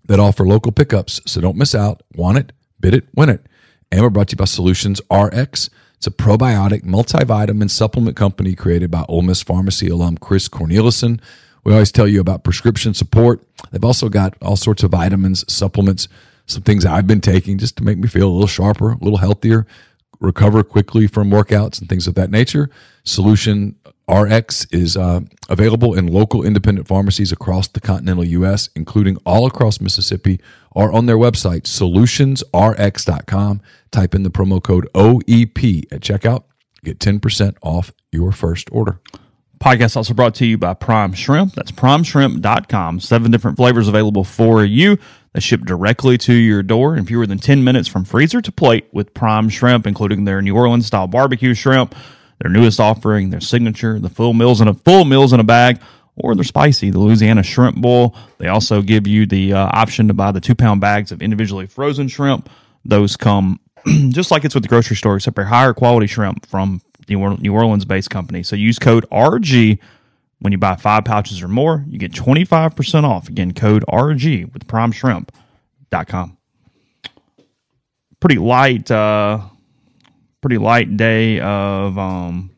[0.06, 2.04] that offer local pickups, so don't miss out.
[2.16, 3.46] Want it, bid it, win it.
[3.92, 5.70] And we're brought to you by Solutions RX.
[6.02, 11.22] It's a probiotic multivitamin supplement company created by Ole Miss Pharmacy alum Chris Cornelison.
[11.64, 13.44] We always tell you about prescription support.
[13.70, 16.08] They've also got all sorts of vitamins, supplements,
[16.48, 19.20] some things I've been taking just to make me feel a little sharper, a little
[19.20, 19.68] healthier,
[20.20, 22.72] recover quickly from workouts and things of that nature.
[23.04, 23.76] Solution
[24.10, 29.80] RX is uh, available in local independent pharmacies across the continental U.S., including all across
[29.80, 33.62] Mississippi, or on their website, solutionsrx.com.
[33.92, 36.44] Type in the promo code OEP at checkout.
[36.84, 39.00] Get 10% off your first order.
[39.60, 41.54] Podcast also brought to you by Prime Shrimp.
[41.54, 43.00] That's primeshrimp.com.
[43.00, 44.98] Seven different flavors available for you
[45.34, 48.88] that ship directly to your door in fewer than 10 minutes from freezer to plate
[48.92, 51.96] with Prime Shrimp, including their New Orleans style barbecue shrimp,
[52.40, 55.80] their newest offering, their signature, the full meals in a full meals in a bag,
[56.16, 58.16] or they're spicy, the Louisiana shrimp bowl.
[58.40, 61.68] They also give you the uh, option to buy the two pound bags of individually
[61.68, 62.50] frozen shrimp.
[62.84, 63.60] Those come
[64.10, 67.54] just like it's with the grocery store, except they're higher quality shrimp from the New
[67.54, 68.44] Orleans based company.
[68.44, 69.80] So use code RG
[70.40, 71.84] when you buy five pouches or more.
[71.88, 73.28] You get 25% off.
[73.30, 76.38] Again, code RG with primeshrimp.com.
[78.20, 79.40] Pretty light, uh,
[80.42, 82.52] pretty light day of um,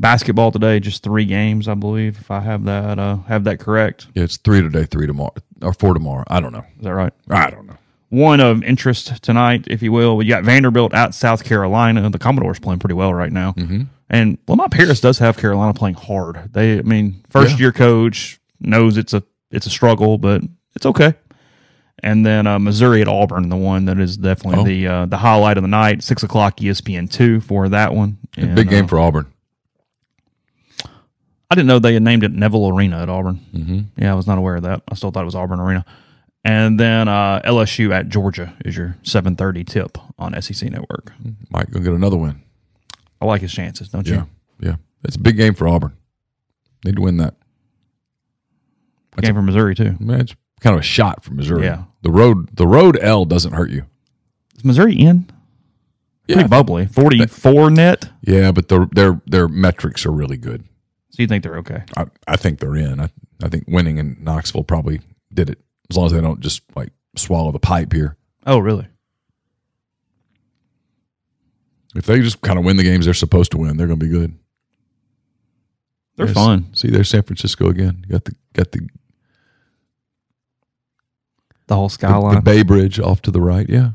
[0.00, 0.80] basketball today.
[0.80, 4.08] Just three games, I believe, if I have that uh, have that correct.
[4.14, 6.24] Yeah, it's three today, three tomorrow, or four tomorrow.
[6.26, 6.64] I don't know.
[6.78, 7.12] Is that right?
[7.30, 7.67] I don't know
[8.10, 10.16] one of interest tonight, if you will.
[10.16, 12.08] We got Vanderbilt at South Carolina.
[12.10, 13.52] The Commodores playing pretty well right now.
[13.52, 13.82] Mm-hmm.
[14.10, 16.52] And Lamont Paris does have Carolina playing hard.
[16.52, 17.58] They, I mean, first yeah.
[17.58, 20.42] year coach knows it's a it's a struggle, but
[20.74, 21.14] it's okay.
[22.02, 24.64] And then uh, Missouri at Auburn, the one that is definitely oh.
[24.64, 26.02] the uh, the highlight of the night.
[26.02, 28.18] Six o'clock ESPN two for that one.
[28.36, 29.26] And, big game uh, for Auburn.
[31.50, 33.40] I didn't know they had named it Neville Arena at Auburn.
[33.54, 34.02] Mm-hmm.
[34.02, 34.82] Yeah, I was not aware of that.
[34.88, 35.84] I still thought it was Auburn Arena.
[36.44, 41.12] And then uh, LSU at Georgia is your 7:30 tip on SEC Network.
[41.50, 42.42] Mike gonna get another win.
[43.20, 44.26] I like his chances, don't yeah, you?
[44.60, 44.76] Yeah, Yeah.
[45.04, 45.96] it's a big game for Auburn.
[46.84, 47.34] Need to win that.
[49.12, 49.96] That's game a, for Missouri too.
[49.98, 51.64] Man, it's kind of a shot for Missouri.
[51.64, 53.84] Yeah, the road the road L doesn't hurt you.
[54.56, 55.28] Is Missouri in?
[56.28, 56.86] Yeah, Pretty bubbly.
[56.86, 58.10] Forty four net.
[58.22, 60.64] Yeah, but their their their metrics are really good.
[61.10, 61.82] So you think they're okay?
[61.96, 63.00] I, I think they're in.
[63.00, 63.08] I
[63.42, 65.00] I think winning in Knoxville probably
[65.32, 65.58] did it
[65.90, 68.16] as long as they don't just like swallow the pipe here.
[68.46, 68.86] Oh, really?
[71.94, 74.06] If they just kind of win the games they're supposed to win, they're going to
[74.06, 74.38] be good.
[76.16, 76.34] They're yes.
[76.34, 76.74] fun.
[76.74, 78.04] See, there's San Francisco again.
[78.06, 78.88] You got the got the
[81.68, 83.68] the whole skyline, the, the Bay Bridge off to the right.
[83.68, 83.92] Yeah.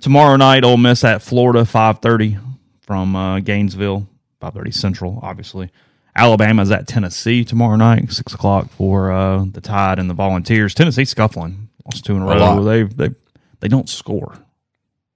[0.00, 2.38] Tomorrow night, Ole Miss at Florida, five thirty
[2.80, 4.08] from uh, Gainesville,
[4.40, 5.70] five thirty Central, obviously.
[6.14, 10.74] Alabama's at Tennessee tomorrow night, six o'clock for uh, the Tide and the Volunteers.
[10.74, 12.62] Tennessee scuffling, lost two in a, a row.
[12.62, 13.14] They they
[13.60, 14.36] they don't score.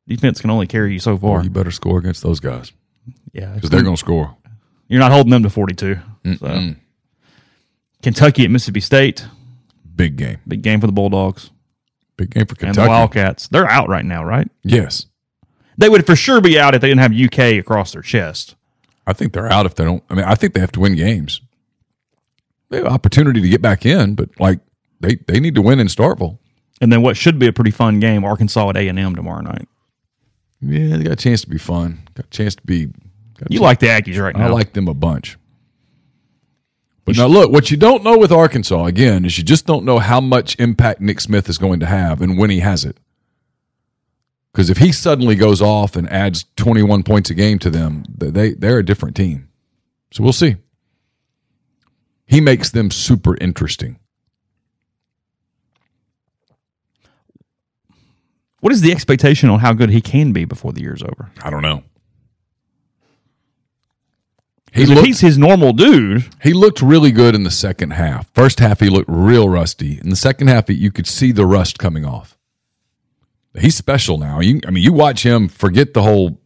[0.09, 1.43] Defense can only carry you so far.
[1.43, 2.73] you better score against those guys.
[3.33, 4.37] Yeah, because they're going to score.
[4.89, 5.99] You're not holding them to 42.
[6.39, 6.75] So.
[8.03, 9.27] Kentucky at Mississippi State.
[9.95, 10.39] Big game.
[10.47, 11.51] Big game for the Bulldogs.
[12.17, 12.81] Big game for Kentucky.
[12.81, 13.49] And the Wildcats.
[13.49, 14.49] They're out right now, right?
[14.63, 15.07] Yes.
[15.77, 18.55] They would for sure be out if they didn't have UK across their chest.
[19.07, 20.03] I think they're out if they don't.
[20.11, 21.41] I mean, I think they have to win games.
[22.71, 24.61] They have opportunity to get back in, but like
[25.01, 26.39] they they need to win in Starkville.
[26.81, 29.43] And then what should be a pretty fun game, Arkansas at A and M tomorrow
[29.43, 29.69] night.
[30.61, 32.09] Yeah, they got a chance to be fun.
[32.15, 32.89] Got a chance to be.
[33.49, 34.47] You like the Aggies right now?
[34.47, 35.37] I like them a bunch.
[37.05, 39.99] But now look, what you don't know with Arkansas again is you just don't know
[40.01, 42.99] how much impact Nick Smith is going to have and when he has it.
[44.57, 48.55] Because if he suddenly goes off and adds 21 points a game to them, they
[48.55, 49.51] they're a different team.
[50.11, 50.57] So we'll see.
[52.25, 53.99] He makes them super interesting.
[58.61, 61.31] What is the expectation on how good he can be before the year's over?
[61.43, 61.83] I don't know.
[64.73, 66.25] He looked, he's his normal dude.
[66.43, 68.31] He looked really good in the second half.
[68.33, 70.01] First half, he looked real rusty.
[70.01, 72.36] In the second half, you could see the rust coming off
[73.59, 74.41] he's special now.
[74.41, 75.49] You, I mean, you watch him.
[75.49, 76.41] Forget the whole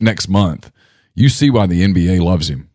[0.00, 0.70] next month.
[1.14, 2.68] You see why the NBA loves him.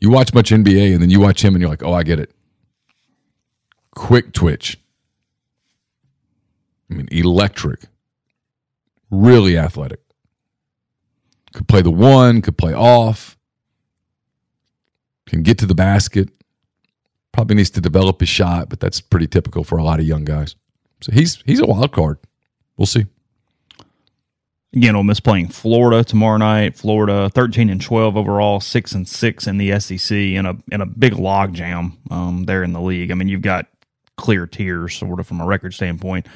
[0.00, 2.20] You watch much NBA, and then you watch him, and you're like, "Oh, I get
[2.20, 2.32] it."
[3.92, 4.78] Quick twitch.
[6.90, 7.80] I mean, electric.
[9.10, 10.00] Really athletic.
[11.54, 12.42] Could play the one.
[12.42, 13.36] Could play off.
[15.26, 16.28] Can get to the basket.
[17.32, 20.24] Probably needs to develop his shot, but that's pretty typical for a lot of young
[20.24, 20.56] guys.
[21.00, 22.18] So he's he's a wild card.
[22.76, 23.06] We'll see.
[24.74, 26.76] Again, Ole Miss playing Florida tomorrow night.
[26.76, 30.86] Florida thirteen and twelve overall, six and six in the SEC, in a in a
[30.86, 33.10] big log jam um, there in the league.
[33.10, 33.66] I mean, you've got
[34.18, 36.26] clear tiers, sort of from a record standpoint.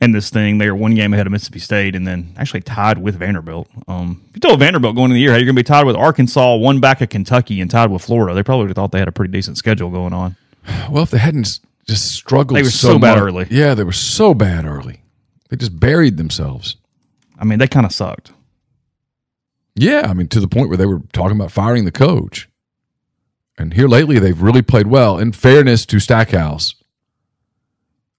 [0.00, 2.98] And this thing, they are one game ahead of Mississippi State, and then actually tied
[2.98, 3.68] with Vanderbilt.
[3.88, 5.96] Um, you told Vanderbilt going into the year, hey, you're going to be tied with
[5.96, 9.12] Arkansas, one back of Kentucky, and tied with Florida, they probably thought they had a
[9.12, 10.36] pretty decent schedule going on.
[10.90, 13.46] Well, if they hadn't just struggled They were so, so bad much- early.
[13.50, 15.00] Yeah, they were so bad early.
[15.48, 16.76] They just buried themselves.
[17.38, 18.32] I mean, they kind of sucked.
[19.74, 22.48] Yeah, I mean, to the point where they were talking about firing the coach.
[23.56, 25.18] And here lately, they've really played well.
[25.18, 26.74] In fairness to Stackhouse,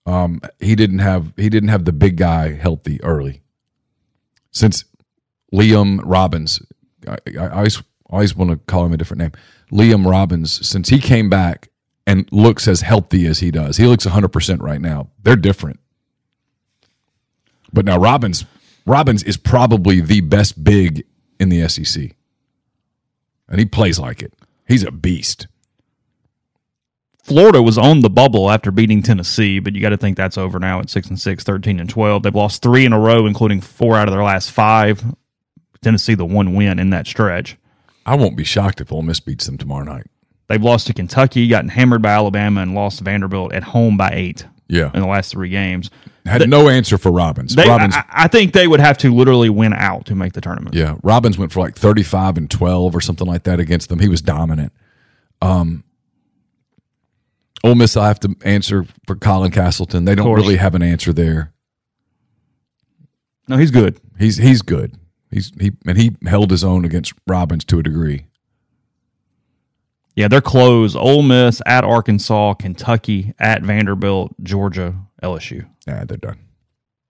[0.05, 3.41] um, he didn't have he didn't have the big guy healthy early.
[4.51, 4.85] Since
[5.53, 6.61] Liam Robbins,
[7.07, 9.31] I, I always always want to call him a different name.
[9.71, 11.69] Liam Robbins, since he came back
[12.07, 15.09] and looks as healthy as he does, he looks 100 percent right now.
[15.21, 15.79] They're different.
[17.71, 18.45] But now Robbins
[18.85, 21.05] Robbins is probably the best big
[21.39, 22.15] in the SEC.
[23.47, 24.33] And he plays like it.
[24.67, 25.47] He's a beast.
[27.23, 30.57] Florida was on the bubble after beating Tennessee, but you got to think that's over
[30.57, 32.23] now at 6 and 6, 13 and 12.
[32.23, 35.15] They've lost 3 in a row including 4 out of their last 5.
[35.81, 37.57] Tennessee the one win in that stretch.
[38.05, 40.07] I won't be shocked if Ole Miss beats them tomorrow night.
[40.47, 44.09] They've lost to Kentucky, gotten hammered by Alabama and lost to Vanderbilt at home by
[44.11, 44.91] 8 Yeah.
[44.93, 45.89] in the last 3 games.
[46.25, 47.55] Had no answer for Robbins.
[47.55, 50.41] They, Robbins I, I think they would have to literally win out to make the
[50.41, 50.75] tournament.
[50.75, 53.99] Yeah, Robbins went for like 35 and 12 or something like that against them.
[53.99, 54.71] He was dominant.
[55.41, 55.83] Um
[57.63, 60.05] Ole Miss I have to answer for Colin Castleton.
[60.05, 61.51] They don't really have an answer there.
[63.47, 63.99] No, he's good.
[64.19, 64.95] He's he's good.
[65.31, 68.27] He's he and he held his own against Robbins to a degree.
[70.19, 70.97] Yeah, they're closed.
[70.97, 75.65] Ole Miss at Arkansas, Kentucky at Vanderbilt, Georgia, LSU.
[75.87, 76.37] Yeah, they're done.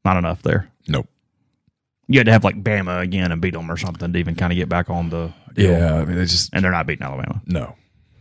[0.05, 0.69] Not enough there.
[0.87, 1.07] Nope.
[2.07, 4.53] You had to have like Bama again and beat them or something to even kind
[4.53, 5.33] of get back on the.
[5.55, 5.71] deal.
[5.71, 7.41] Yeah, I mean they just and they're not beating Alabama.
[7.47, 7.75] no.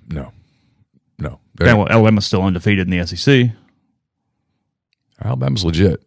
[0.08, 0.32] No.
[1.18, 1.38] No.
[1.56, 3.50] They're- Alabama's still undefeated in the SEC,
[5.22, 6.02] Alabama's legit.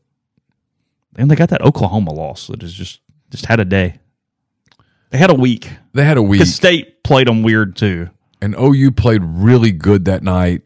[1.17, 4.00] and they got that Oklahoma loss that is just just had a day.
[5.12, 5.70] They had a week.
[5.94, 6.39] They had a week.
[6.39, 8.10] The state played them weird too.
[8.41, 10.63] And OU played really good that night.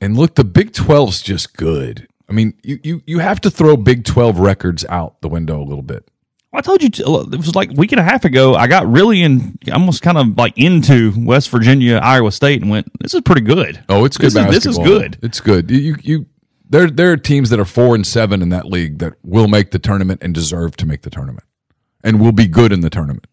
[0.00, 2.08] And look, the Big 12's just good.
[2.28, 5.64] I mean, you, you, you have to throw Big 12 records out the window a
[5.64, 6.08] little bit.
[6.52, 8.54] I told you it was like a week and a half ago.
[8.54, 12.90] I got really in, almost kind of like into West Virginia, Iowa State, and went,
[13.00, 15.18] "This is pretty good." Oh, it's good This is- this is good.
[15.22, 15.70] It's good.
[15.70, 16.26] You, you, you
[16.68, 19.70] there, there are teams that are four and seven in that league that will make
[19.70, 21.44] the tournament and deserve to make the tournament
[22.02, 23.26] and will be good in the tournament.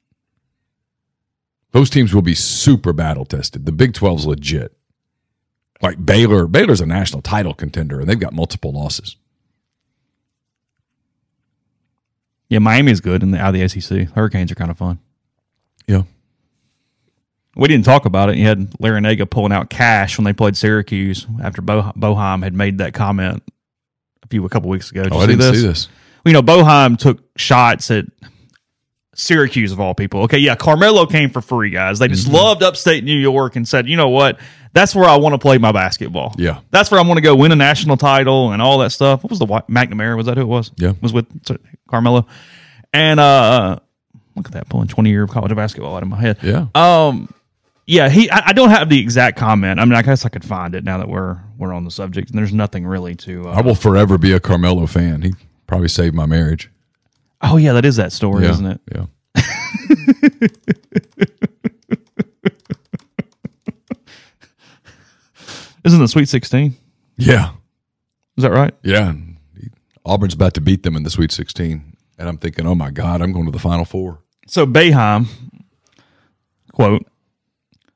[1.71, 3.65] Those teams will be super battle tested.
[3.65, 4.73] The Big 12's legit.
[5.81, 9.15] Like Baylor, Baylor's a national title contender and they've got multiple losses.
[12.49, 14.09] Yeah, Miami's good and out of the SEC.
[14.09, 14.99] Hurricanes are kind of fun.
[15.87, 16.03] Yeah.
[17.55, 18.37] We didn't talk about it.
[18.37, 22.77] You had Larrañaga pulling out cash when they played Syracuse after Bo- Boeheim had made
[22.77, 23.43] that comment
[24.23, 25.03] a few a couple weeks ago.
[25.03, 25.87] Did Oh, you I didn't see this.
[26.23, 28.05] Well, you know, Boeheim took shots at
[29.19, 30.21] Syracuse of all people.
[30.23, 31.97] Okay, yeah, Carmelo came for free, guys.
[31.99, 32.35] They just Mm-hmm.
[32.35, 34.39] loved upstate New York and said, you know what?
[34.73, 36.35] That's where I want to play my basketball.
[36.37, 36.59] Yeah.
[36.69, 39.23] That's where I want to go win a national title and all that stuff.
[39.23, 40.15] What was the White- McNamara?
[40.15, 40.71] Was that who it was?
[40.77, 40.93] Yeah.
[41.01, 41.25] Was with
[41.89, 42.27] Carmelo.
[42.93, 43.79] And uh
[44.35, 46.37] look at that pulling 20 year of college basketball out of my head.
[46.43, 46.67] Yeah.
[46.75, 47.33] Um,
[47.87, 48.29] yeah, he.
[48.29, 49.79] I, I don't have the exact comment.
[49.79, 52.29] I mean, I guess I could find it now that we're we're on the subject,
[52.29, 53.47] and there's nothing really to.
[53.47, 55.21] Uh, I will forever be a Carmelo fan.
[55.21, 55.33] He
[55.67, 56.69] probably saved my marriage.
[57.41, 58.51] Oh yeah, that is that story, yeah.
[58.51, 58.81] isn't it?
[58.93, 59.05] Yeah.
[65.87, 66.75] Isn't the Sweet 16?
[67.15, 67.51] Yeah.
[68.35, 68.73] Is that right?
[68.83, 69.13] Yeah.
[70.05, 71.95] Auburn's about to beat them in the Sweet 16.
[72.19, 74.19] And I'm thinking, oh my God, I'm going to the Final Four.
[74.47, 75.27] So Boeheim,
[76.73, 77.05] quote,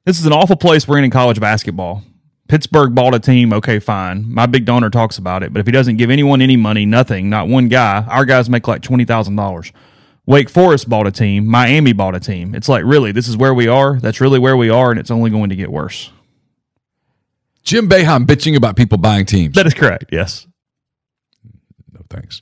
[0.05, 2.03] "This is an awful place we're in in college basketball.
[2.51, 3.53] Pittsburgh bought a team.
[3.53, 4.29] Okay, fine.
[4.29, 7.29] My big donor talks about it, but if he doesn't give anyone any money, nothing,
[7.29, 9.71] not one guy, our guys make like twenty thousand dollars."
[10.25, 11.47] Wake Forest bought a team.
[11.47, 12.53] Miami bought a team.
[12.53, 14.01] It's like, really, this is where we are.
[14.01, 16.11] That's really where we are, and it's only going to get worse.
[17.63, 19.55] Jim Boeheim bitching about people buying teams.
[19.55, 20.07] That is correct.
[20.11, 20.45] Yes.
[21.93, 22.41] no thanks.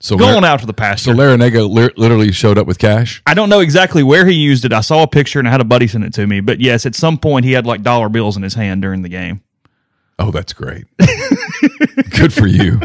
[0.00, 1.12] So Going Lar- out to the pasture.
[1.12, 3.22] So Larrañaga li- literally showed up with cash.
[3.26, 4.72] I don't know exactly where he used it.
[4.74, 6.40] I saw a picture and I had a buddy send it to me.
[6.40, 9.08] But yes, at some point he had like dollar bills in his hand during the
[9.08, 9.40] game.
[10.18, 10.84] Oh, that's great.
[12.10, 12.80] Good for you.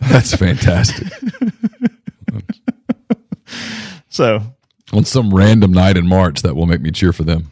[0.00, 1.08] that's fantastic.
[4.08, 4.40] So
[4.92, 7.48] On some random night in March, that will make me cheer for them.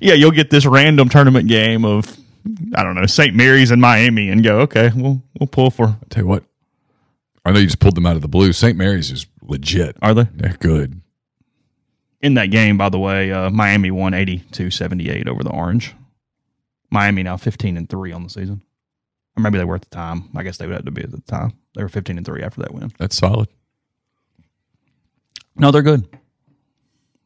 [0.00, 2.16] yeah, you'll get this random tournament game of
[2.74, 3.34] I don't know St.
[3.34, 6.44] Mary's and Miami and go okay, we'll we'll pull for i Tell you what,
[7.44, 8.52] I know you just pulled them out of the blue.
[8.52, 8.76] St.
[8.76, 9.96] Mary's is legit.
[10.02, 10.28] Are they?
[10.34, 11.00] They're good.
[12.22, 15.94] In that game, by the way, uh, Miami won 82 78 over the Orange.
[16.90, 18.62] Miami now 15 and 3 on the season.
[19.36, 20.30] Or maybe they were at the time.
[20.34, 21.52] I guess they would have to be at the time.
[21.74, 22.92] They were 15 and 3 after that win.
[22.98, 23.48] That's solid.
[25.56, 26.06] No, they're good.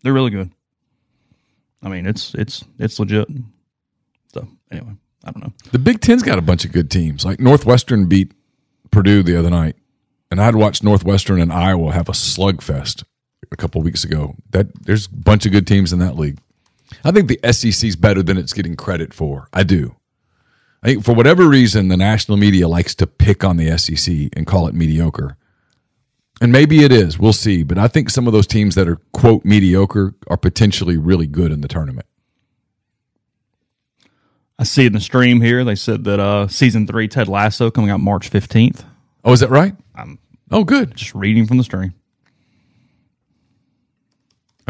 [0.02, 0.50] They're really good.
[1.82, 3.28] I mean, it's it's it's legit.
[4.32, 4.92] So anyway,
[5.24, 5.52] I don't know.
[5.72, 7.24] The Big Ten's got a bunch of good teams.
[7.24, 8.32] Like Northwestern beat
[8.90, 9.76] Purdue the other night,
[10.30, 13.04] and I'd watched Northwestern and Iowa have a slugfest
[13.52, 14.34] a couple weeks ago.
[14.50, 16.38] That there's a bunch of good teams in that league.
[17.04, 19.48] I think the SEC's better than it's getting credit for.
[19.52, 19.96] I do.
[20.82, 24.46] I think for whatever reason, the national media likes to pick on the SEC and
[24.46, 25.36] call it mediocre.
[26.40, 27.18] And maybe it is.
[27.18, 27.62] We'll see.
[27.62, 31.52] But I think some of those teams that are, quote, mediocre are potentially really good
[31.52, 32.06] in the tournament.
[34.58, 37.90] I see in the stream here they said that uh, season three Ted Lasso coming
[37.90, 38.84] out March fifteenth.
[39.24, 39.74] Oh, is that right?
[39.94, 40.18] I'm
[40.50, 40.96] Oh, good.
[40.96, 41.94] just reading from the stream.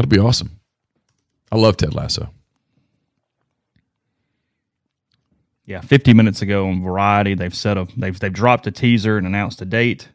[0.01, 0.59] That'll be awesome.
[1.53, 2.32] I love Ted Lasso.
[5.66, 9.26] Yeah, 50 minutes ago on Variety, they've set a they've they've dropped a teaser and
[9.26, 10.09] announced a date.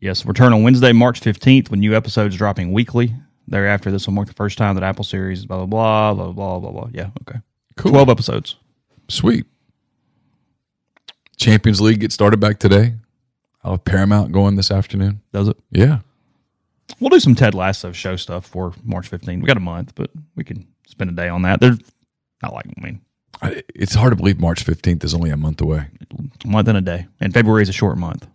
[0.00, 3.14] Yes, return on Wednesday, March 15th, with new episodes dropping weekly.
[3.46, 6.58] Thereafter, this will mark the first time that Apple series blah blah blah blah blah
[6.58, 6.90] blah blah.
[6.92, 7.38] Yeah, okay.
[7.76, 7.92] Cool.
[7.92, 8.56] 12 episodes.
[9.06, 9.46] Sweet.
[11.36, 12.94] Champions League gets started back today.
[13.62, 15.20] I'll have Paramount going this afternoon.
[15.32, 15.56] Does it?
[15.70, 16.00] Yeah.
[17.00, 19.40] We'll do some Ted Lasso show stuff for March 15th.
[19.40, 21.60] We got a month, but we can spend a day on that.
[21.60, 21.78] There's
[22.42, 23.00] not like I mean,
[23.40, 25.86] I, it's hard to believe March 15th is only a month away.
[26.44, 27.06] a month and a day.
[27.20, 28.26] And February is a short month.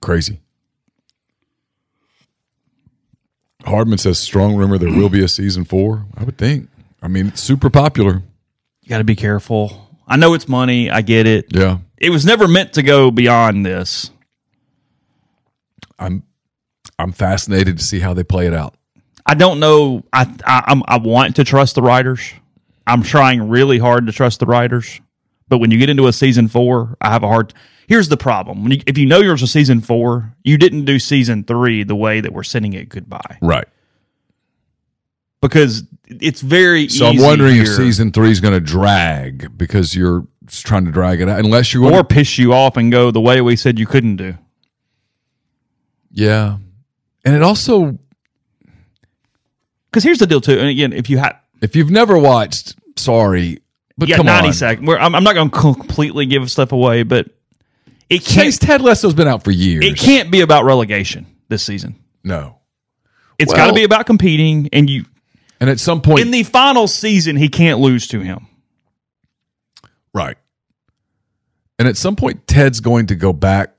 [0.00, 0.40] Crazy.
[3.64, 6.06] Hardman says strong rumor there will be a season four.
[6.16, 6.68] I would think.
[7.02, 8.22] I mean, it's super popular.
[8.82, 9.88] You got to be careful.
[10.06, 10.90] I know it's money.
[10.90, 11.46] I get it.
[11.50, 11.78] Yeah.
[11.98, 14.10] It was never meant to go beyond this.
[15.98, 16.22] I'm
[17.00, 18.74] I'm fascinated to see how they play it out.
[19.26, 20.04] I don't know.
[20.12, 22.32] I I, I'm, I want to trust the writers.
[22.86, 25.00] I'm trying really hard to trust the writers,
[25.48, 27.54] but when you get into a season four, I have a hard.
[27.86, 30.98] Here's the problem: when you, if you know yours was season four, you didn't do
[30.98, 33.68] season three the way that we're sending it goodbye Right.
[35.40, 36.88] because it's very.
[36.88, 41.20] So I'm wondering if season three is going to drag because you're trying to drag
[41.20, 41.38] it out.
[41.40, 44.36] Unless you're or piss you off and go the way we said you couldn't do.
[46.10, 46.56] yeah.
[47.24, 47.98] And it also,
[49.90, 53.60] Because here's the deal too, and again, if you had if you've never watched, sorry,
[53.98, 54.54] but yeah, come 90 on.
[54.54, 54.88] seconds.
[54.98, 57.28] I'm, I'm not going to completely give stuff away, but
[58.08, 58.58] it can't.
[58.58, 59.84] Ted Lasso's been out for years.
[59.84, 61.96] It can't be about relegation this season.
[62.24, 62.56] No.
[63.38, 65.04] It's Well- got to be about competing, and you
[65.60, 68.46] And at some point, in the final season, he can't lose to him.
[70.14, 70.36] right.
[71.78, 73.74] And at some point, Ted's going to go back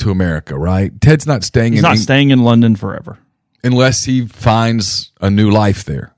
[0.00, 0.98] to America, right?
[1.00, 3.18] Ted's not staying He's in not Eng- staying in London forever.
[3.64, 6.14] unless he finds a new life there,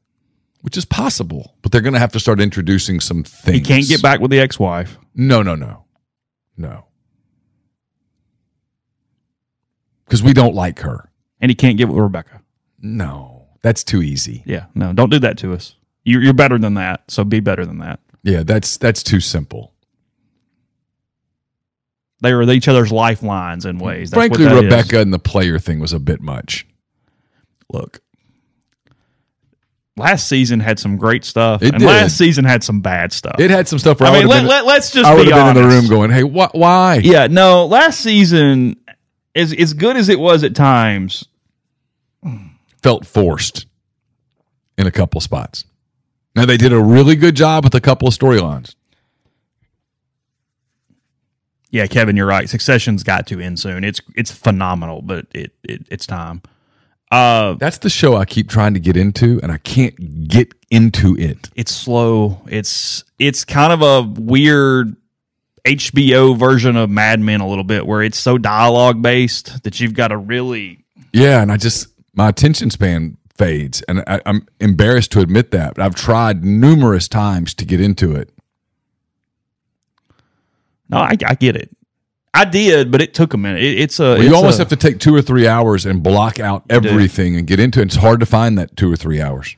[0.62, 1.54] which is possible.
[1.62, 3.56] But they're going to have to start introducing some things.
[3.58, 4.98] He can't get back with the ex-wife.
[5.14, 5.84] No, no, no,
[6.56, 6.86] no.
[10.04, 11.10] Because we don't like her.
[11.40, 12.40] and he can't get with Rebecca.
[12.80, 14.42] No, that's too easy.
[14.46, 15.76] Yeah, no, don't do that to us.
[16.04, 18.00] You're, you're better than that, so be better than that.
[18.24, 19.72] Yeah, that's that's too simple.
[22.22, 24.10] They are each other's lifelines in ways.
[24.10, 24.64] That's Frankly, what that is.
[24.64, 26.66] Rebecca and the player thing was a bit much.
[27.72, 28.00] look.
[29.96, 31.86] Last season had some great stuff, It and did.
[31.86, 33.38] last season had some bad stuff.
[33.38, 34.00] It had some stuff.
[34.00, 36.10] I, I mean, let, let, us just I would have been in the room going,
[36.10, 37.00] "Hey, wh- why?
[37.04, 38.76] Yeah, no, last season,
[39.34, 41.26] as as good as it was at times,
[42.82, 43.66] Felt forced
[44.78, 45.66] in a couple spots.
[46.34, 48.74] Now they did a really good job with a couple of storylines.
[51.72, 52.48] Yeah, Kevin, you're right.
[52.48, 53.82] Succession's got to end soon.
[53.82, 56.42] It's it's phenomenal, but it, it it's time.
[57.10, 61.16] Uh, That's the show I keep trying to get into, and I can't get into
[61.18, 61.50] it.
[61.56, 62.42] it's slow.
[62.46, 64.96] It's it's kind of a weird
[65.64, 69.94] HBO version of Mad Men a little bit, where it's so dialogue based that you've
[69.94, 75.12] got to really Yeah, and I just my attention span fades, and I, I'm embarrassed
[75.12, 75.74] to admit that.
[75.74, 78.30] But I've tried numerous times to get into it.
[80.92, 81.74] No, I, I get it.
[82.34, 83.62] I did, but it took a minute.
[83.62, 84.02] It, it's a.
[84.04, 86.64] Well, it's you almost a- have to take two or three hours and block out
[86.70, 87.84] everything and get into it.
[87.84, 89.56] It's hard to find that two or three hours.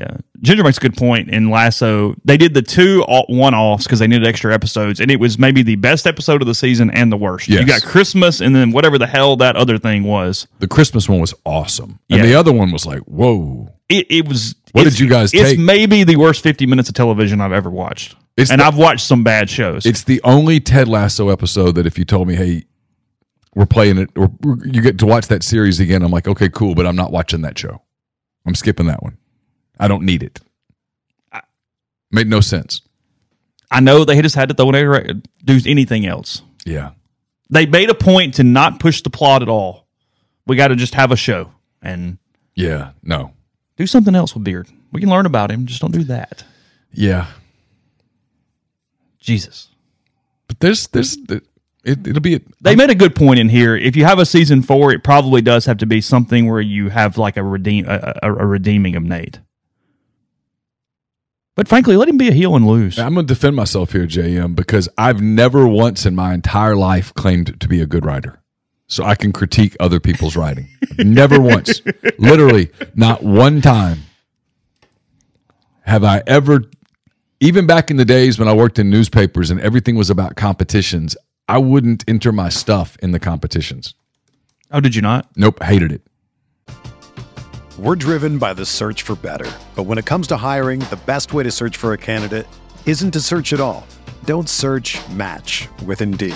[0.00, 1.28] Yeah, Ginger makes a good point.
[1.30, 5.20] In Lasso, they did the two one offs because they needed extra episodes, and it
[5.20, 7.46] was maybe the best episode of the season and the worst.
[7.48, 7.60] Yes.
[7.60, 10.48] You got Christmas, and then whatever the hell that other thing was.
[10.58, 12.26] The Christmas one was awesome, and Yeah.
[12.26, 14.56] the other one was like, "Whoa!" It, it was.
[14.72, 15.58] What did you guys It's take?
[15.60, 19.06] maybe the worst fifty minutes of television I've ever watched, It's and the- I've watched
[19.06, 19.86] some bad shows.
[19.86, 22.64] It's the only Ted Lasso episode that if you told me, "Hey,
[23.54, 24.30] we're playing it, or
[24.64, 26.02] you get to watch that series again.
[26.02, 27.80] I'm like, okay, cool, but I'm not watching that show.
[28.44, 29.16] I'm skipping that one.
[29.78, 30.40] I don't need it.
[32.10, 32.80] Made no sense.
[33.70, 35.14] I know they just had to throw it, uh,
[35.44, 36.42] do anything else.
[36.64, 36.90] Yeah.
[37.50, 39.86] They made a point to not push the plot at all.
[40.46, 41.50] We got to just have a show
[41.82, 42.18] and
[42.54, 42.90] Yeah.
[43.02, 43.32] No.
[43.76, 44.68] do something else with Beard.
[44.92, 45.66] We can learn about him.
[45.66, 46.44] Just don't do that.
[46.92, 47.26] Yeah.
[49.24, 49.68] Jesus.
[50.46, 51.16] But there's there's
[51.84, 53.76] it, it'll be They made a good point in here.
[53.76, 56.90] If you have a season four, it probably does have to be something where you
[56.90, 59.40] have like a redeem a, a, a redeeming of Nate.
[61.56, 62.98] But frankly, let him be a heel and lose.
[62.98, 67.14] I'm going to defend myself here, JM, because I've never once in my entire life
[67.14, 68.40] claimed to be a good writer.
[68.86, 70.68] So I can critique other people's writing.
[70.98, 71.80] never once.
[72.18, 74.00] Literally, not one time
[75.82, 76.64] have I ever,
[77.44, 81.14] even back in the days when I worked in newspapers and everything was about competitions,
[81.46, 83.92] I wouldn't enter my stuff in the competitions.
[84.70, 85.28] Oh, did you not?
[85.36, 86.00] Nope, hated it.
[87.78, 89.52] We're driven by the search for better.
[89.76, 92.46] But when it comes to hiring, the best way to search for a candidate
[92.86, 93.86] isn't to search at all.
[94.24, 96.34] Don't search match with Indeed.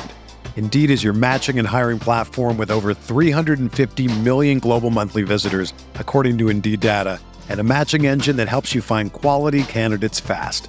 [0.56, 6.36] Indeed is your matching and hiring platform with over 350 million global monthly visitors, according
[6.36, 10.68] to Indeed data, and a matching engine that helps you find quality candidates fast.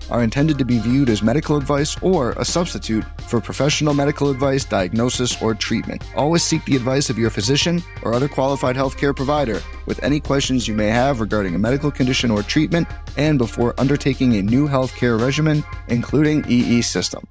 [0.11, 4.63] are intended to be viewed as medical advice or a substitute for professional medical advice,
[4.63, 6.03] diagnosis, or treatment.
[6.15, 10.67] Always seek the advice of your physician or other qualified healthcare provider with any questions
[10.67, 12.87] you may have regarding a medical condition or treatment
[13.17, 17.27] and before undertaking a new healthcare regimen, including EE system.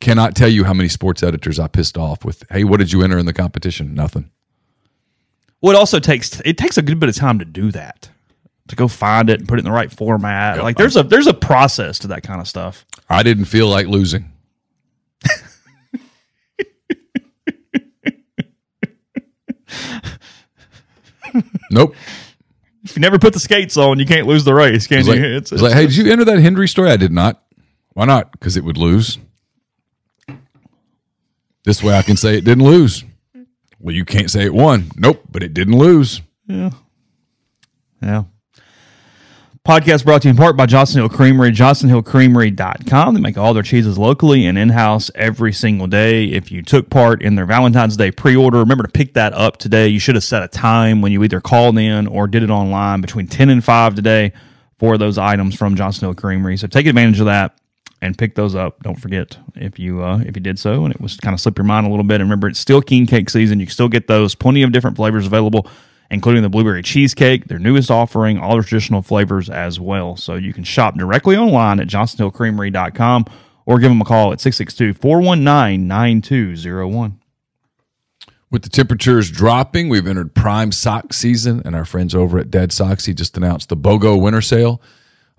[0.00, 3.02] Cannot tell you how many sports editors I pissed off with, hey, what did you
[3.02, 3.94] enter in the competition?
[3.94, 4.30] Nothing.
[5.60, 8.10] Well, it also takes it takes a good bit of time to do that,
[8.68, 10.56] to go find it and put it in the right format.
[10.56, 10.62] Yep.
[10.64, 12.84] Like there's a there's a process to that kind of stuff.
[13.08, 14.30] I didn't feel like losing.
[21.70, 21.94] nope.
[22.84, 25.14] If you never put the skates on, you can't lose the race, can It's you?
[25.14, 26.90] like, It's- it's like, hey, did you enter that Hendry story?
[26.90, 27.42] I did not.
[27.92, 28.32] Why not?
[28.32, 29.18] Because it would lose.
[31.64, 33.04] This way I can say it didn't lose.
[33.78, 34.90] Well, you can't say it won.
[34.96, 36.22] Nope, but it didn't lose.
[36.46, 36.70] Yeah.
[38.02, 38.24] Yeah.
[39.68, 43.12] Podcast brought to you in part by Johnson Hill Creamery, johnsonhillcreamery.com.
[43.12, 46.24] They make all their cheeses locally and in house every single day.
[46.24, 49.58] If you took part in their Valentine's Day pre order, remember to pick that up
[49.58, 49.88] today.
[49.88, 53.02] You should have set a time when you either called in or did it online
[53.02, 54.32] between 10 and 5 today
[54.78, 56.56] for those items from Johnson Hill Creamery.
[56.56, 57.54] So take advantage of that
[58.00, 58.82] and pick those up.
[58.82, 61.58] Don't forget if you uh, if you did so and it was kind of slip
[61.58, 62.22] your mind a little bit.
[62.22, 63.60] And remember, it's still king cake season.
[63.60, 64.34] You can still get those.
[64.34, 65.66] Plenty of different flavors available,
[66.10, 70.16] including the blueberry cheesecake, their newest offering, all their traditional flavors as well.
[70.16, 73.26] So you can shop directly online at johnsonhillcreamery.com
[73.66, 77.20] or give them a call at 662 419 9201.
[78.50, 82.70] With the temperatures dropping, we've entered prime sock season, and our friends over at Dead
[82.70, 84.80] Soxy just announced the BOGO winter sale.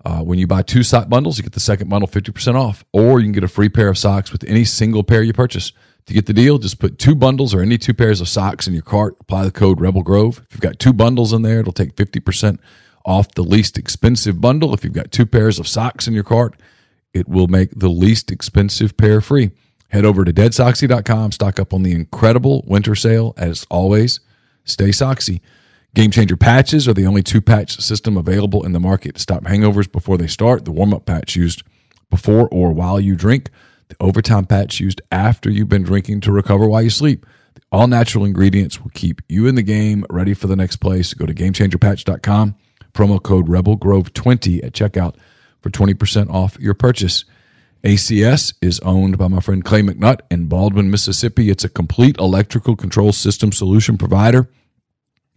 [0.04, 3.18] Uh, when you buy two sock bundles, you get the second bundle 50% off, or
[3.18, 5.72] you can get a free pair of socks with any single pair you purchase.
[6.06, 8.74] To get the deal, just put two bundles or any two pairs of socks in
[8.74, 10.42] your cart, apply the code Rebel Grove.
[10.48, 12.58] If you've got two bundles in there, it'll take 50%
[13.04, 14.74] off the least expensive bundle.
[14.74, 16.54] If you've got two pairs of socks in your cart,
[17.12, 19.50] it will make the least expensive pair free.
[19.88, 23.34] Head over to deadsoxy.com, stock up on the incredible winter sale.
[23.36, 24.20] As always,
[24.64, 25.40] stay soxy.
[25.94, 29.42] Game changer patches are the only two patch system available in the market to stop
[29.42, 30.64] hangovers before they start.
[30.64, 31.64] The warm up patch used
[32.10, 33.50] before or while you drink,
[33.90, 37.26] the overtime patch used after you've been drinking to recover while you sleep.
[37.72, 41.14] All natural ingredients will keep you in the game, ready for the next place.
[41.14, 42.56] Go to gamechangerpatch.com,
[42.92, 45.16] promo code RebelGrove20 at checkout
[45.60, 47.24] for 20% off your purchase.
[47.84, 51.48] ACS is owned by my friend Clay McNutt in Baldwin, Mississippi.
[51.48, 54.50] It's a complete electrical control system solution provider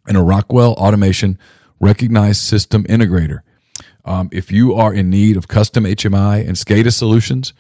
[0.07, 1.37] and a Rockwell Automation
[1.79, 3.39] recognized system integrator.
[4.05, 7.53] Um, if you are in need of custom HMI and SCADA solutions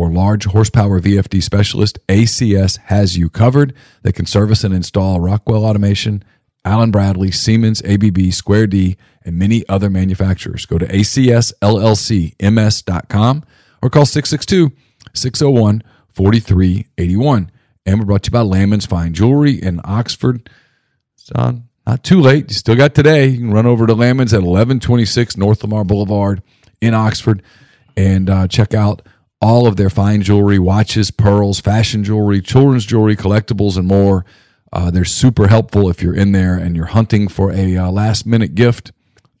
[0.00, 3.74] or large horsepower VFD specialist, ACS has you covered.
[4.00, 6.24] They can service and install Rockwell Automation,
[6.64, 8.96] Allen Bradley, Siemens, ABB, Square D,
[9.26, 10.64] and many other manufacturers.
[10.64, 11.52] Go to acsllcms.com
[13.82, 14.72] or call 662
[15.12, 15.82] 601
[16.14, 17.50] 4381.
[17.84, 20.48] And we're brought to you by Lamons Fine Jewelry in Oxford.
[21.18, 22.48] It's on not too late.
[22.48, 23.26] You still got today.
[23.26, 26.42] You can run over to Lamons at 1126 North Lamar Boulevard
[26.80, 27.42] in Oxford
[27.98, 29.02] and uh, check out
[29.40, 34.24] all of their fine jewelry, watches, pearls, fashion jewelry, children's jewelry, collectibles, and more.
[34.72, 38.26] Uh, they're super helpful if you're in there and you're hunting for a uh, last
[38.26, 38.92] minute gift.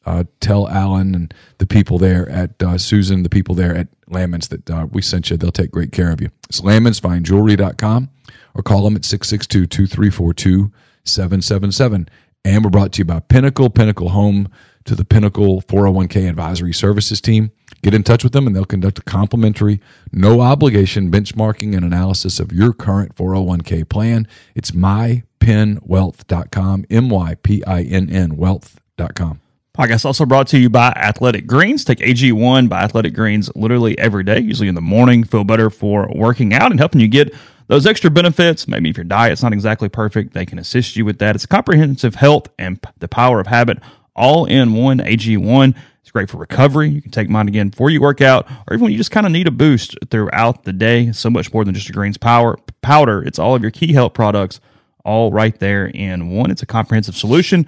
[0.06, 4.48] Uh, tell Alan and the people there at uh, Susan, the people there at Lamons
[4.48, 5.36] that uh, we sent you.
[5.36, 6.30] They'll take great care of you.
[6.48, 8.08] It's lamonsfinejewelry.com
[8.54, 10.72] or call them at 662 2342
[11.04, 12.08] 777.
[12.44, 14.48] And we're brought to you by Pinnacle, Pinnacle Home
[14.90, 17.52] to the Pinnacle 401k Advisory Services team.
[17.80, 19.80] Get in touch with them and they'll conduct a complimentary,
[20.10, 24.26] no obligation benchmarking and analysis of your current 401k plan.
[24.56, 29.40] It's mypinnwealth.com, M Y P I N N wealth.com.
[29.78, 31.84] Podcast also brought to you by Athletic Greens.
[31.84, 35.22] Take AG1 by Athletic Greens literally every day, usually in the morning.
[35.22, 37.32] Feel better for working out and helping you get
[37.68, 38.66] those extra benefits.
[38.66, 41.36] Maybe if your diet's not exactly perfect, they can assist you with that.
[41.36, 43.78] It's comprehensive health and the power of habit
[44.20, 45.74] all in one AG1.
[46.02, 46.88] It's great for recovery.
[46.90, 49.26] You can take mine again before you work out, or even when you just kind
[49.26, 51.12] of need a boost throughout the day.
[51.12, 53.22] So much more than just a greens power powder.
[53.22, 54.60] It's all of your key health products
[55.04, 56.50] all right there in one.
[56.50, 57.66] It's a comprehensive solution.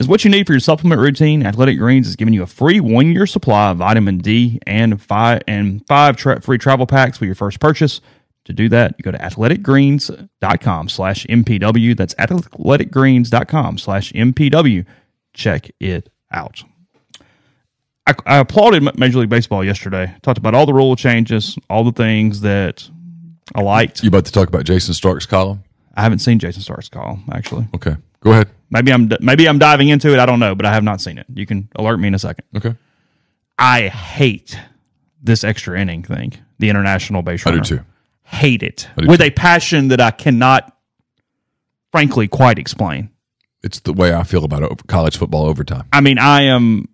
[0.00, 1.44] Is what you need for your supplement routine.
[1.44, 5.42] Athletic Greens is giving you a free one year supply of vitamin D and five
[5.46, 8.00] and five tra- free travel packs with your first purchase.
[8.46, 11.96] To do that, you go to athleticgreens.com slash MPW.
[11.96, 14.86] That's athleticgreens.com slash MPW.
[15.34, 16.62] Check it out.
[18.06, 20.14] I, I applauded Major League Baseball yesterday.
[20.22, 22.88] Talked about all the rule changes, all the things that
[23.54, 24.02] I liked.
[24.02, 25.62] You about to talk about Jayson Stark's column?
[25.94, 27.66] I haven't seen Jayson Stark's column actually.
[27.74, 28.48] Okay, go ahead.
[28.70, 30.18] Maybe I'm maybe I'm diving into it.
[30.18, 31.26] I don't know, but I have not seen it.
[31.32, 32.44] You can alert me in a second.
[32.56, 32.74] Okay,
[33.58, 34.58] I hate
[35.22, 36.32] this extra inning thing.
[36.58, 37.80] The international base I do too.
[38.24, 39.26] Hate it do with too.
[39.26, 40.74] a passion that I cannot,
[41.90, 43.10] frankly, quite explain.
[43.62, 45.84] It's the way I feel about college football overtime.
[45.92, 46.88] I mean, I am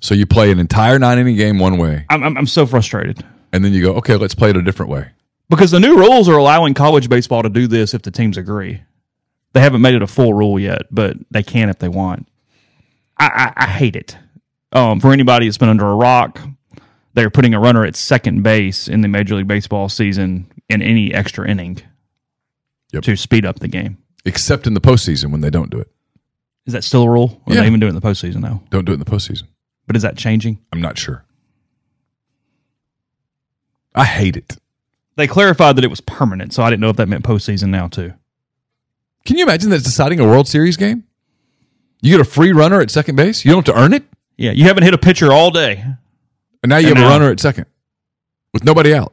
[0.00, 3.24] So you play an entire nine inning game one way, I'm, I'm, I'm so frustrated
[3.52, 5.08] and then you go, okay, let's play it a different way.
[5.48, 8.82] because the new rules are allowing college baseball to do this if the teams agree.
[9.52, 12.26] They haven't made it a full rule yet, but they can if they want.
[13.18, 14.18] I, I, I hate it.
[14.72, 16.40] Um, for anybody that's been under a rock,
[17.12, 21.14] they're putting a runner at second base in the Major League Baseball season in any
[21.14, 21.80] extra inning
[22.92, 23.04] Yep.
[23.04, 23.98] to speed up the game.
[24.24, 25.90] Except in the postseason when they don't do it.
[26.66, 27.42] Is that still a rule?
[27.46, 27.58] Or Yeah.
[27.60, 28.62] are they even doing it in the postseason now?
[28.70, 29.44] Don't do it in the postseason.
[29.86, 30.58] But is that changing?
[30.72, 31.24] I'm not sure.
[33.94, 34.56] I hate it.
[35.16, 37.86] They clarified that it was permanent, so I didn't know if that meant postseason now
[37.86, 38.14] too.
[39.24, 41.04] Can you imagine that it's deciding a World Series game?
[42.02, 43.44] You get a free runner at second base.
[43.44, 44.04] You don't have to earn it,
[44.36, 45.84] Yeah, you haven't hit a pitcher all day.
[46.62, 47.66] and now you And have a runner at second
[48.52, 49.12] with nobody out.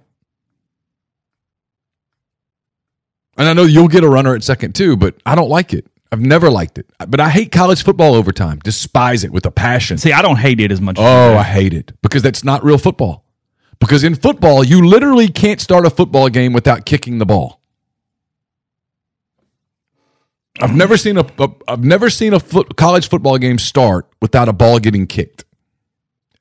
[3.41, 5.87] And I know you'll get a runner at second too, but I don't like it.
[6.11, 6.87] I've never liked it.
[7.07, 8.59] But I hate college football overtime.
[8.59, 9.97] Despise it with a passion.
[9.97, 10.97] See, I don't hate it as much.
[10.99, 11.37] Oh, do.
[11.39, 13.25] I hate it because that's not real football.
[13.79, 17.63] Because in football, you literally can't start a football game without kicking the ball.
[20.59, 24.49] I've never seen a, a I've never seen a foot, college football game start without
[24.49, 25.45] a ball getting kicked.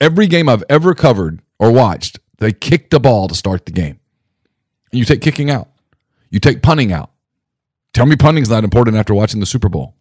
[0.02, 4.00] Every game I've ever covered or watched, they kick the ball to start the game.
[4.92, 5.70] And you take kicking out.
[6.30, 7.10] You take punting out.
[7.92, 9.94] Tell me punting's not important after watching the Super Bowl.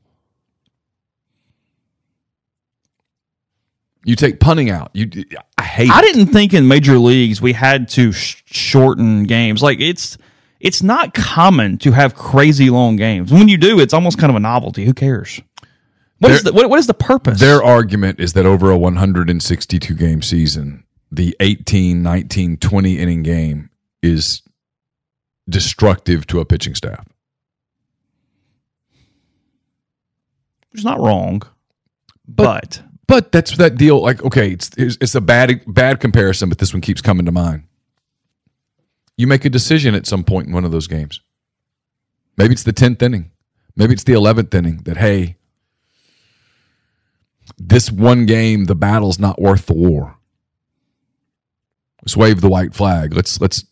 [4.05, 4.91] You take punting out.
[4.93, 5.09] You
[5.57, 6.01] I hate I it.
[6.03, 9.61] didn't think in major leagues we had to sh- shorten games.
[9.61, 10.17] Like it's
[10.59, 13.31] it's not common to have crazy long games.
[13.31, 14.85] When you do, it's almost kind of a novelty.
[14.85, 15.41] Who cares?
[16.19, 17.39] What is the what, what is the purpose?
[17.39, 23.69] Their argument is that over a 162 game season, the 18, 19, 20 inning game
[24.01, 24.41] is
[25.49, 27.07] destructive to a pitching staff.
[30.73, 31.41] It's not wrong,
[32.27, 34.01] but, But that's that deal.
[34.01, 37.31] Like, okay, it's it's it's a bad bad comparison, but this one keeps coming to
[37.31, 37.63] mind.
[39.17, 41.19] You make a decision at some point in one of those games.
[42.37, 43.31] Maybe it's the tenth inning.
[43.75, 44.77] Maybe it's the eleventh inning.
[44.83, 45.37] That hey,
[47.57, 50.17] this one game, the battle's not worth the war.
[52.03, 53.15] Let's wave the white flag.
[53.15, 53.65] Let's let's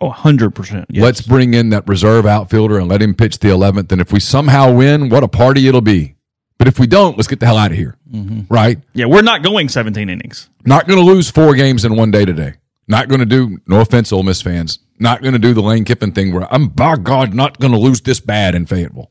[0.00, 0.86] oh, 100%.
[0.88, 1.02] Yes.
[1.02, 3.90] let's bring in that reserve outfielder and let him pitch the eleventh.
[3.92, 6.16] And if we somehow win, what a party it'll be.
[6.58, 7.96] But if we don't, let's get the hell out of here.
[8.10, 8.52] Mm-hmm.
[8.52, 8.78] Right?
[8.92, 10.50] Yeah, we're not going 17 innings.
[10.64, 12.54] Not going to lose four games in one day today.
[12.88, 15.84] Not going to do, no offense, Ole Miss fans, not going to do the Lane
[15.84, 19.10] Kiffin thing where I'm, by God, not going to lose this bad in Fayetteville.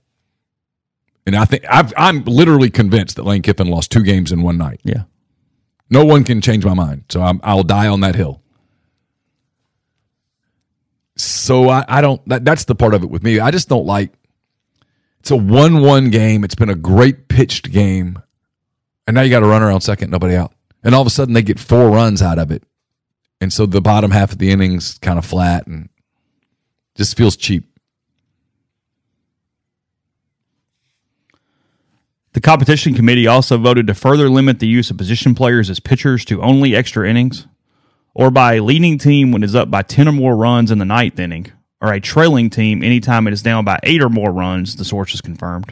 [1.26, 4.58] And I think I've, I'm literally convinced that Lane Kiffin lost two games in one
[4.58, 4.82] night.
[4.84, 5.04] Yeah.
[5.90, 7.04] No one can change my mind.
[7.10, 8.42] So I'm, I'll die on that hill.
[11.48, 13.40] So I, I don't, that, that's the part of it with me.
[13.40, 14.12] I just don't like,
[15.22, 16.44] it's a 1 1 game.
[16.44, 18.22] It's been a great pitched game.
[19.08, 20.52] And now you got a run around second, nobody out.
[20.84, 22.64] And all of a sudden they get four runs out of it.
[23.40, 25.88] And so the bottom half of the innings kind of flat and
[26.96, 27.64] just feels cheap.
[32.34, 36.26] The competition committee also voted to further limit the use of position players as pitchers
[36.26, 37.48] to only extra innings,
[38.18, 40.86] or by a leading team when it's up by 10 or more runs in the
[40.86, 44.76] ninth inning, or a trailing team anytime it is down by eight or more runs,
[44.76, 45.72] the source has confirmed.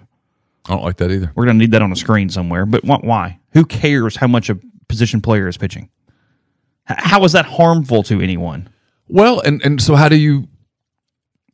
[0.68, 1.32] I don't like that either.
[1.34, 2.68] We're going to need that on a screen somewhere.
[2.68, 3.40] But why?
[3.54, 5.90] Who cares how much a position player is pitching?
[6.84, 8.70] How is that harmful to anyone?
[9.08, 10.48] Well, and, and so how do you,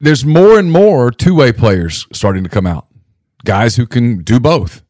[0.02, 2.88] there's more and more two way players starting to come out,
[3.46, 4.84] guys who can do both.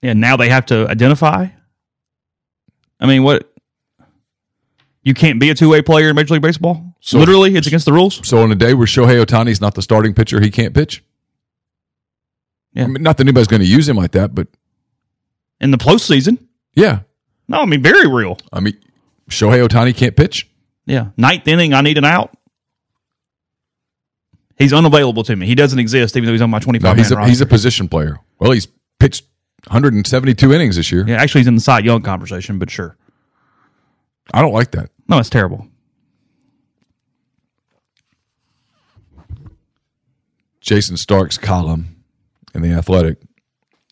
[0.00, 1.48] And now they have to identify.
[3.00, 3.47] I mean, what?
[5.08, 6.94] You can't be a two way player in Major League Baseball.
[7.00, 8.20] So- Literally, it's against the rules.
[8.28, 11.02] So on a day where Shohei Ohtani's not the starting pitcher, he can't pitch.
[12.74, 12.84] Yeah.
[12.84, 14.48] I mean, not that anybody's going to use him like that, but
[15.60, 16.38] In the postseason,
[16.74, 17.00] yeah.
[17.48, 18.36] no, I mean very real.
[18.52, 18.76] I mean,
[19.30, 20.46] Shohei Ohtani can't pitch.
[20.84, 22.34] Yeah, ninth inning, I need an out.
[24.58, 25.46] He's unavailable to me.
[25.46, 26.96] He doesn't exist, even though he's on my No, twenty-five.
[26.98, 28.18] he's a, he's a position player.
[28.38, 28.66] Well, he's
[28.98, 29.24] pitched
[29.68, 31.04] 172 innings this year.
[31.06, 31.16] yeah.
[31.20, 32.96] Actually, he's in the Cy Young conversation, but sure.
[34.34, 34.90] I don't like that.
[35.08, 35.66] No, it's terrible.
[40.60, 41.96] Jayson Stark's column
[42.54, 43.18] in the Athletic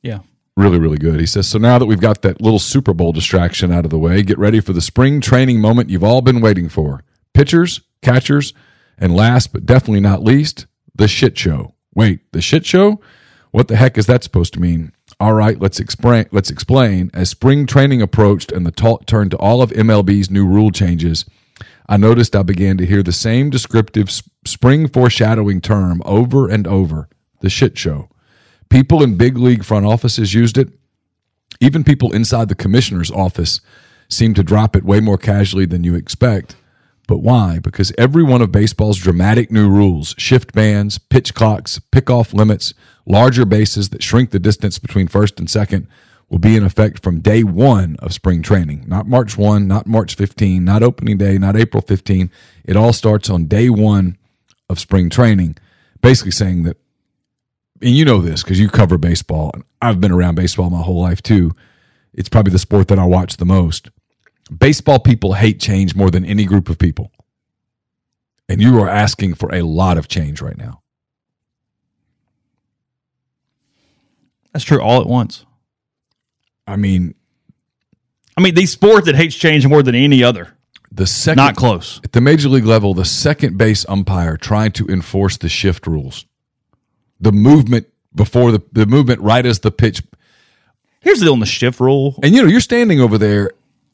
[0.02, 0.20] Yeah.
[0.56, 1.20] really really good.
[1.20, 3.98] He says so now that we've got that little Super Bowl distraction out of the
[3.98, 7.02] way, get ready for the spring training moment you've all been waiting for.
[7.32, 8.52] Pitchers, catchers,
[8.98, 11.74] and last but definitely not least, the shit show.
[11.94, 13.00] Wait, the shit show?
[13.52, 14.92] What the heck is that supposed to mean?
[15.18, 16.26] All right, let's explain.
[16.30, 17.10] Let's explain.
[17.14, 21.24] As spring training approached and the talk turned to all of MLB's new rule changes,
[21.88, 24.10] I noticed I began to hear the same descriptive
[24.44, 27.08] spring foreshadowing term over and over
[27.40, 28.10] the shit show.
[28.68, 30.68] People in big league front offices used it.
[31.60, 33.60] Even people inside the commissioner's office
[34.08, 36.56] seemed to drop it way more casually than you expect.
[37.08, 37.60] But why?
[37.60, 42.74] Because every one of baseball's dramatic new rules shift bands, pitch clocks, pickoff limits,
[43.07, 45.86] larger bases that shrink the distance between first and second
[46.28, 48.84] will be in effect from day one of spring training.
[48.86, 52.30] Not March 1, not March 15, not opening day, not April 15.
[52.64, 54.18] It all starts on day one
[54.68, 55.57] of spring training.
[56.02, 56.76] Basically saying that
[57.82, 59.50] and you know this because you cover baseball.
[59.54, 61.54] and I've been around baseball my whole life too.
[62.12, 63.90] It's probably the sport that I watch the most.
[64.57, 67.11] Baseball people hate change more than any group of people.
[68.48, 70.82] And you are asking for a lot of change right now.
[74.57, 75.44] That's true all at once.
[76.66, 77.14] I mean,
[78.38, 80.57] I mean, the sport that hates change more than any other.
[80.90, 82.00] the second Not close.
[82.04, 86.24] at the major league level, the second base umpire trying to enforce the shift rules.
[87.20, 90.02] The movement before the the movement right as the pitch
[91.00, 92.18] Here's the deal on the shift rule.
[92.22, 93.50] And you know, you're standing over there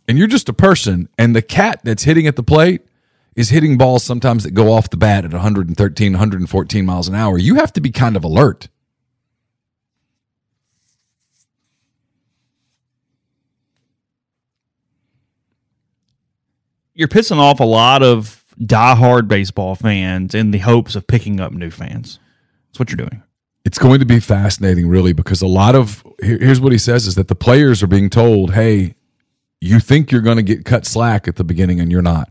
[0.07, 2.83] and you're just a person, and the cat that's hitting at the plate
[3.35, 7.37] is hitting balls sometimes that go off the bat at 113, 114 miles an hour.
[7.37, 8.69] You have to be kind of alert.
[16.95, 21.53] You're pissing off a lot of diehard baseball fans in the hopes of picking up
[21.53, 22.19] new fans.
[22.69, 23.23] That's what you're doing.
[23.65, 27.07] It's going to be fascinating, really, because a lot of here- here's what he says
[27.07, 28.95] is that the players are being told, hey,
[29.61, 32.31] you think you're going to get cut slack at the beginning and you're not.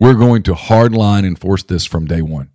[0.00, 2.50] We're going to hardline and enforce this from day one.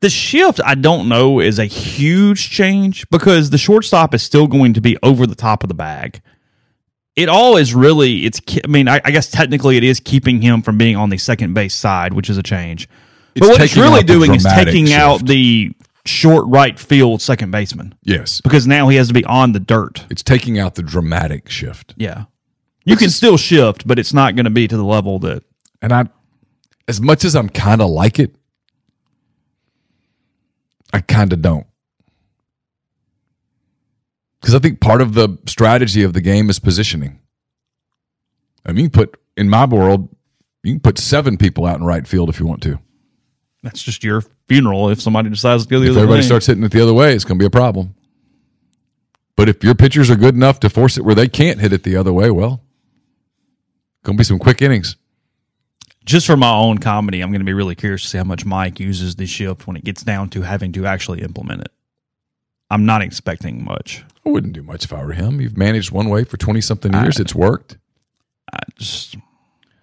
[0.00, 4.72] The shift, I don't know, is a huge change because the shortstop is still going
[4.74, 6.22] to be over the top of the bag.
[7.16, 10.62] It all is really, it's, I mean, I, I guess technically it is keeping him
[10.62, 12.88] from being on the second base side, which is a change.
[13.34, 15.72] It's but what it's really doing is taking out the
[16.06, 18.40] short right field second baseman Yes.
[18.40, 20.06] because now he has to be on the dirt.
[20.10, 21.94] It's taking out the dramatic shift.
[21.96, 22.24] Yeah.
[22.84, 25.44] You can still shift, but it's not going to be to the level that
[25.82, 26.08] And I,
[26.88, 28.34] as much as I'm kind of like it,
[30.92, 31.66] I kind of don't.
[34.40, 37.18] Because I think part of the strategy of the game is positioning.
[38.64, 40.08] I mean, you can put, in my world,
[40.62, 42.78] you can put seven people out in right field if you want to.
[43.62, 46.26] that's just your funeral if somebody decides to go the If other everybody way.
[46.26, 47.94] starts hitting it the other way, it's going to be a problem.
[49.36, 51.82] But if your pitchers are good enough to force it where they can't hit it
[51.82, 52.62] the other way, well,
[54.02, 54.96] going to be some quick innings.
[56.04, 58.44] just for my own comedy, I'm going to be really curious to see how much
[58.44, 61.72] Mike uses the shift when it gets down to having to actually implement it.
[62.70, 64.04] I'm not expecting much.
[64.24, 65.40] I wouldn't do much if I were him.
[65.40, 67.18] You've managed one way for 20 something years.
[67.18, 67.78] it's worked.
[68.52, 69.16] I just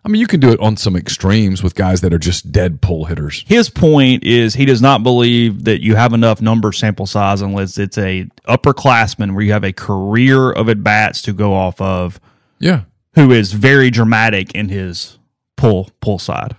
[0.05, 2.81] I mean, you can do it on some extremes with guys that are just dead
[2.81, 3.43] pull hitters.
[3.47, 7.77] his point is he does not believe that you have enough number sample size unless
[7.77, 12.21] it's a upperclassman where you have a career of at bats to go off of
[12.59, 12.83] Yeah.
[13.15, 15.17] who is very dramatic in his
[15.57, 16.55] pull pull side.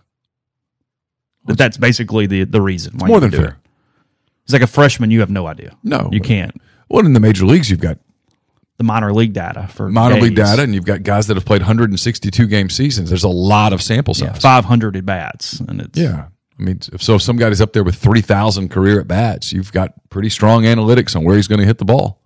[1.44, 3.48] But that's basically the the reason why More you than fair.
[3.50, 3.54] it.
[4.44, 5.76] It's like a freshman, you have no idea.
[5.82, 6.08] No.
[6.12, 6.54] you can't.
[6.89, 7.99] Well, in the major leagues, you've got
[8.78, 11.61] The minor league data for minor league data and you've got guys that have played
[11.62, 13.09] 162 game seasons.
[13.11, 14.43] There's a lot of sample Yeah, size.
[14.43, 16.26] 500 at bats, and it's Yeah.
[16.59, 19.93] I mean, so if some guy's up there with 3,000 career at bats, you've got
[20.11, 22.20] pretty strong analytics on where he's going to hit the ball.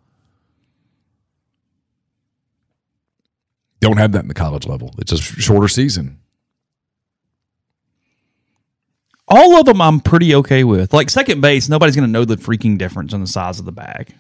[3.81, 4.95] Don't have that in the college level.
[4.99, 6.19] It's a sh- shorter season.
[9.29, 10.93] all of them I'm pretty okay with.
[10.93, 13.73] Like second base, nobody's going to know the freaking difference in the size of the
[13.73, 14.15] bag.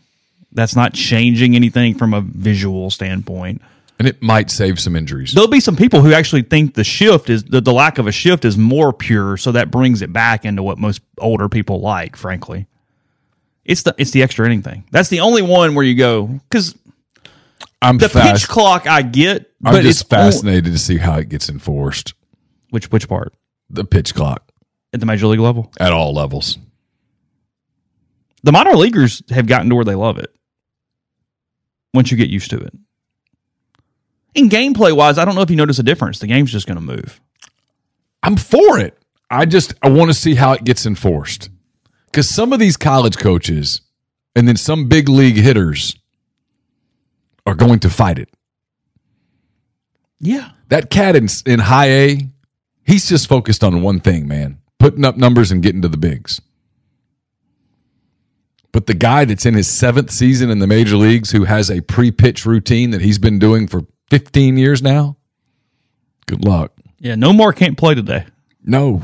[0.52, 3.62] That's not changing anything from a visual standpoint.
[3.98, 5.32] And it might save some injuries.
[5.32, 8.12] There'll be some people who actually think the shift is the, the lack of a
[8.12, 12.16] shift is more pure, so that brings it back into what most older people like.
[12.16, 12.66] Frankly,
[13.64, 14.84] it's the it's the extra inning thing.
[14.90, 16.76] That's the only one where you go because
[17.80, 18.42] I'm the fast.
[18.42, 22.14] pitch clock I get, I'm just it's only- fascinated to see how it gets enforced.
[22.70, 23.32] which which part
[23.70, 24.50] The pitch clock
[24.92, 25.70] at the major league level?
[25.78, 26.58] at all levels.
[28.42, 30.34] The minor leaguers have gotten to where they love it.
[31.94, 32.72] Once you get used to it.
[34.34, 36.18] In gameplay wise, I don't know if you notice a difference.
[36.18, 37.20] The game's just going to move.
[38.22, 38.98] I'm for it.
[39.30, 41.50] I just I want to see how it gets enforced.
[42.06, 43.82] Because some of these college coaches
[44.34, 45.96] and then some big league hitters
[47.46, 48.28] are going to fight it.
[50.20, 50.50] Yeah.
[50.68, 52.28] That cat in, in high A,
[52.84, 56.40] he's just focused on one thing, man putting up numbers and getting to the bigs.
[58.72, 61.80] But the guy that's in his seventh season in the major leagues who has a
[61.82, 65.16] pre pitch routine that he's been doing for 15 years now,
[66.26, 66.72] good luck.
[66.98, 67.14] Yeah.
[67.16, 68.24] No more can't play today.
[68.64, 69.02] No.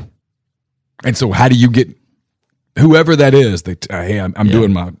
[1.03, 1.89] And so, how do you get
[2.77, 3.61] whoever that is?
[3.63, 4.53] They, uh, hey, I'm, I'm Yeah.
[4.53, 4.91] doing my.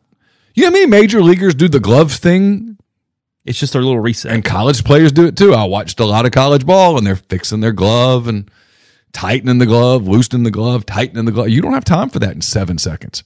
[0.53, 2.77] You know how many major leaguers do the glove thing
[3.45, 4.31] It's just their little reset.
[4.31, 5.53] and college players do it too.
[5.53, 8.51] I watched a lot of college ball and they're fixing their glove and
[9.13, 11.49] tightening the glove, loosening the glove, tightening the glove.
[11.49, 13.23] You don't have time for that in seven seconds.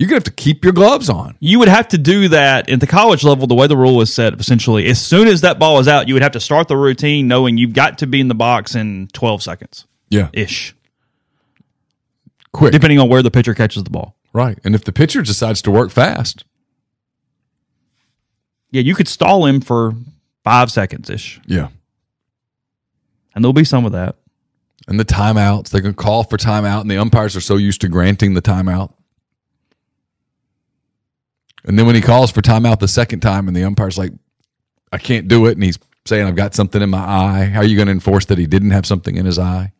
[0.00, 1.36] You're gonna have to keep your gloves on.
[1.40, 3.46] you would have to do that at the college level.
[3.46, 6.14] The way the rule is set, essentially, as soon as that ball is out, you
[6.14, 9.08] would have to start the routine knowing you've got to be in the box in
[9.12, 10.74] 12 seconds Yeah, ish,
[12.52, 14.16] quick, depending on where the pitcher catches the ball.
[14.32, 14.58] right.
[14.64, 16.44] And if the pitcher decides to work fast,
[18.70, 18.80] Yeah.
[18.82, 19.92] You could stall him for
[20.44, 21.68] five seconds ish, yeah.
[23.34, 24.16] and there'll be some of that.
[24.88, 27.88] And the timeouts, they can call for timeout, and the umpires are so used to
[27.88, 28.92] granting the timeout.
[31.64, 34.12] And then when he calls for timeout the second time, and the umpire's like,
[34.92, 37.44] I can't do it, and he's saying, I've got something in my eye.
[37.44, 39.72] How are you going to enforce that he didn't have something in his eye?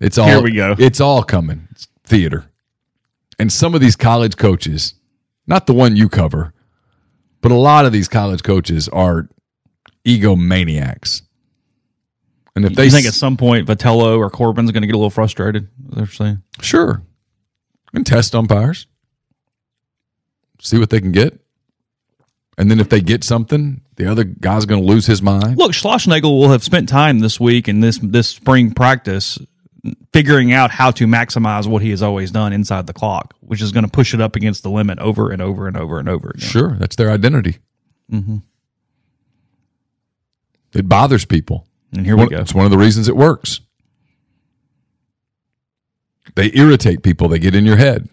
[0.00, 0.74] It's all Here we go.
[0.78, 1.68] It's all coming.
[1.70, 2.46] It's theater.
[3.38, 4.94] And some of these college coaches,
[5.46, 6.52] not the one you cover,
[7.40, 9.28] but a lot of these college coaches are
[10.04, 11.22] egomaniacs.
[12.54, 14.98] And if They they think at some point Vitello or Corbin's going to get a
[14.98, 15.68] little frustrated.
[15.78, 17.02] They're saying, Sure.
[17.94, 18.86] And test umpires.
[20.62, 21.40] See what they can get.
[22.56, 25.58] And then if they get something, the other guy's going to lose his mind.
[25.58, 29.38] look, Schlossnagle will have spent time this week and this this spring practice
[30.12, 33.72] figuring out how to maximize what he has always done inside the clock, which is
[33.72, 36.30] going to push it up against the limit over and over and over and over
[36.30, 36.48] again.
[36.48, 36.76] Sure.
[36.78, 37.58] That's their identity.
[38.10, 38.36] Mm-hmm.
[40.74, 41.66] It bothers people.
[41.92, 42.38] And here we go.
[42.38, 43.60] It's one of the reasons it works.
[46.36, 47.28] They irritate people.
[47.28, 48.08] They get in your head.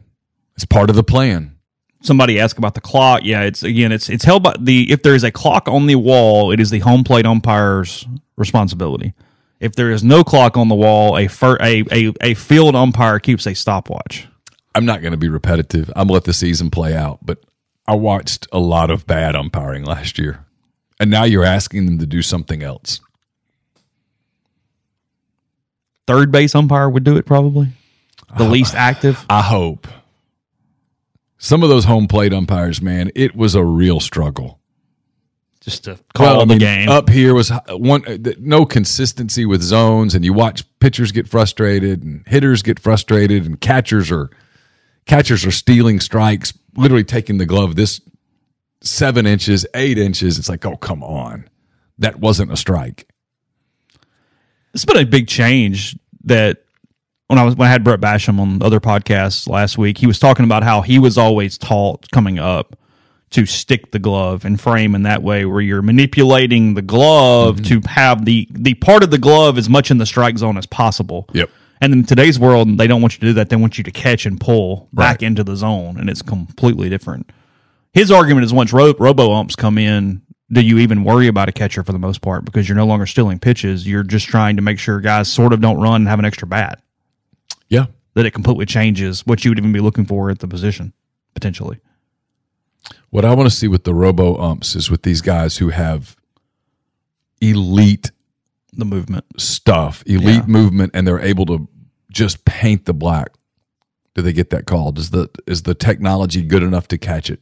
[0.55, 1.58] It's part of the plan.
[2.01, 3.21] Somebody asked about the clock.
[3.23, 5.95] Yeah, it's again, it's it's held by the if there is a clock on the
[5.95, 9.13] wall, it is the home plate umpire's responsibility.
[9.59, 13.19] If there is no clock on the wall, a fir- a, a a field umpire
[13.19, 14.27] keeps a stopwatch.
[14.73, 15.89] I'm not going to be repetitive.
[15.89, 17.43] I'm gonna let the season play out, but
[17.85, 20.45] I watched a lot of bad umpiring last year.
[21.01, 23.01] And now you're asking them to do something else.
[26.07, 27.69] Third base umpire would do it probably.
[28.37, 29.25] The least active.
[29.29, 29.87] I hope.
[31.41, 34.59] Some of those home plate umpires, man, it was a real struggle.
[35.61, 36.89] Just to call I the mean, game.
[36.89, 42.03] Up here was one uh, no consistency with zones, and you watch pitchers get frustrated,
[42.03, 44.29] and hitters get frustrated, and catchers are
[45.05, 47.99] catchers are stealing strikes, literally taking the glove this
[48.81, 50.37] seven inches, eight inches.
[50.39, 51.49] It's like, oh come on,
[51.97, 53.07] that wasn't a strike.
[54.73, 56.63] it's been a big change that
[57.29, 60.17] when I was when I had Brett Basham on other podcasts last week, he was
[60.17, 62.75] talking about how he was always taught coming up
[63.29, 67.81] to stick the glove and frame in that way where you're manipulating the glove Mm-hmm.
[67.81, 70.65] to have the the part of the glove as much in the strike zone as
[70.65, 71.27] possible.
[71.33, 71.51] Yep.
[71.81, 73.49] And in today's world, they don't want you to do that.
[73.49, 75.23] They want you to catch and pull back Right.
[75.23, 77.31] into the zone, and it's completely different.
[77.93, 80.21] His argument is once ro- robo umps come in,
[80.51, 83.05] do you even worry about a catcher for the most part because you're no longer
[83.05, 83.87] stealing pitches?
[83.87, 86.47] You're just trying to make sure guys sort of don't run and have an extra
[86.47, 86.81] bat.
[87.69, 90.93] Yeah, That it completely changes what you would even be looking for at the position
[91.33, 91.79] potentially.
[93.11, 96.15] What I want to see with the robo umps is with these guys who have
[97.41, 98.11] elite
[98.73, 99.25] The movement.
[99.37, 100.45] stuff, elite Yeah.
[100.47, 101.67] movement, and they're able to
[102.11, 103.29] just paint the black.
[104.15, 104.97] Do they get that called?
[104.97, 107.39] Is the is the technology good enough to catch it?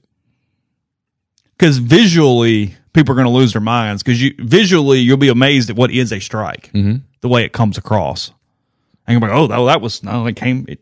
[1.57, 4.03] Because visually, people are going to lose their minds.
[4.03, 6.97] Because you visually, you'll be amazed at what is a strike, Mm-hmm.
[7.21, 8.32] the way it comes across,
[9.07, 10.79] and like, "Oh, that, that was no, it came." It,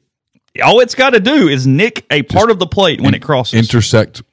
[0.63, 3.59] all it's got to do is nick a part of the plate when it crosses.
[3.59, 4.23] Intersect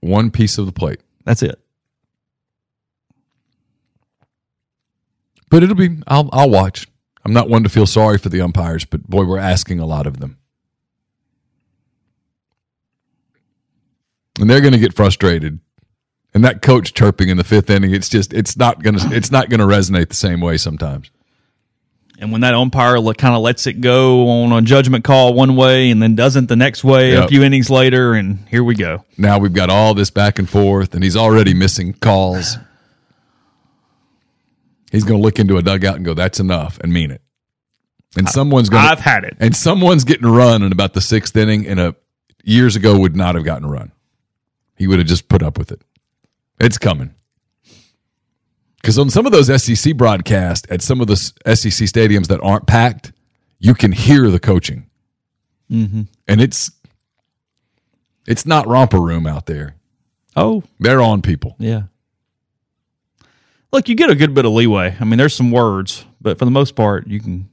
[0.00, 1.00] one piece of the plate.
[1.24, 1.60] That's it.
[5.50, 6.86] But it'll be I'll I'll watch.
[7.24, 10.06] I'm not one to feel sorry for the umpires, but boy, we're asking a lot
[10.06, 10.38] of them.
[14.38, 15.58] And they're going to get frustrated.
[16.34, 19.30] And that coach chirping in the 5th inning, it's just it's not going to it's
[19.30, 21.10] not going to resonate the same way sometimes.
[22.18, 25.90] And when that umpire kind of lets it go on a judgment call one way
[25.90, 29.04] and then doesn't the next way a few innings later, and here we go.
[29.18, 32.56] Now we've got all this back and forth and he's already missing calls.
[34.90, 37.20] He's going to look into a dugout and go that's enough and mean it.
[38.16, 39.36] And someone's going I've had it.
[39.40, 41.94] and someone's getting run in about the sixth inning and a
[42.44, 43.92] years ago would not have gotten run.
[44.76, 45.82] He would have just put up with it.
[46.60, 47.14] It's coming.
[48.86, 52.68] Because on some of those SEC broadcasts at some of the SEC stadiums that aren't
[52.68, 53.10] packed,
[53.58, 54.88] you can hear the coaching,
[55.68, 56.02] mm-hmm.
[56.28, 56.70] and it's
[58.28, 59.74] it's not romper room out there.
[60.36, 61.56] Oh, They're on people.
[61.58, 61.82] yeah.
[63.72, 64.96] Look, you get a good bit of leeway.
[65.00, 67.48] I mean, there's some words, but for the most part, you can.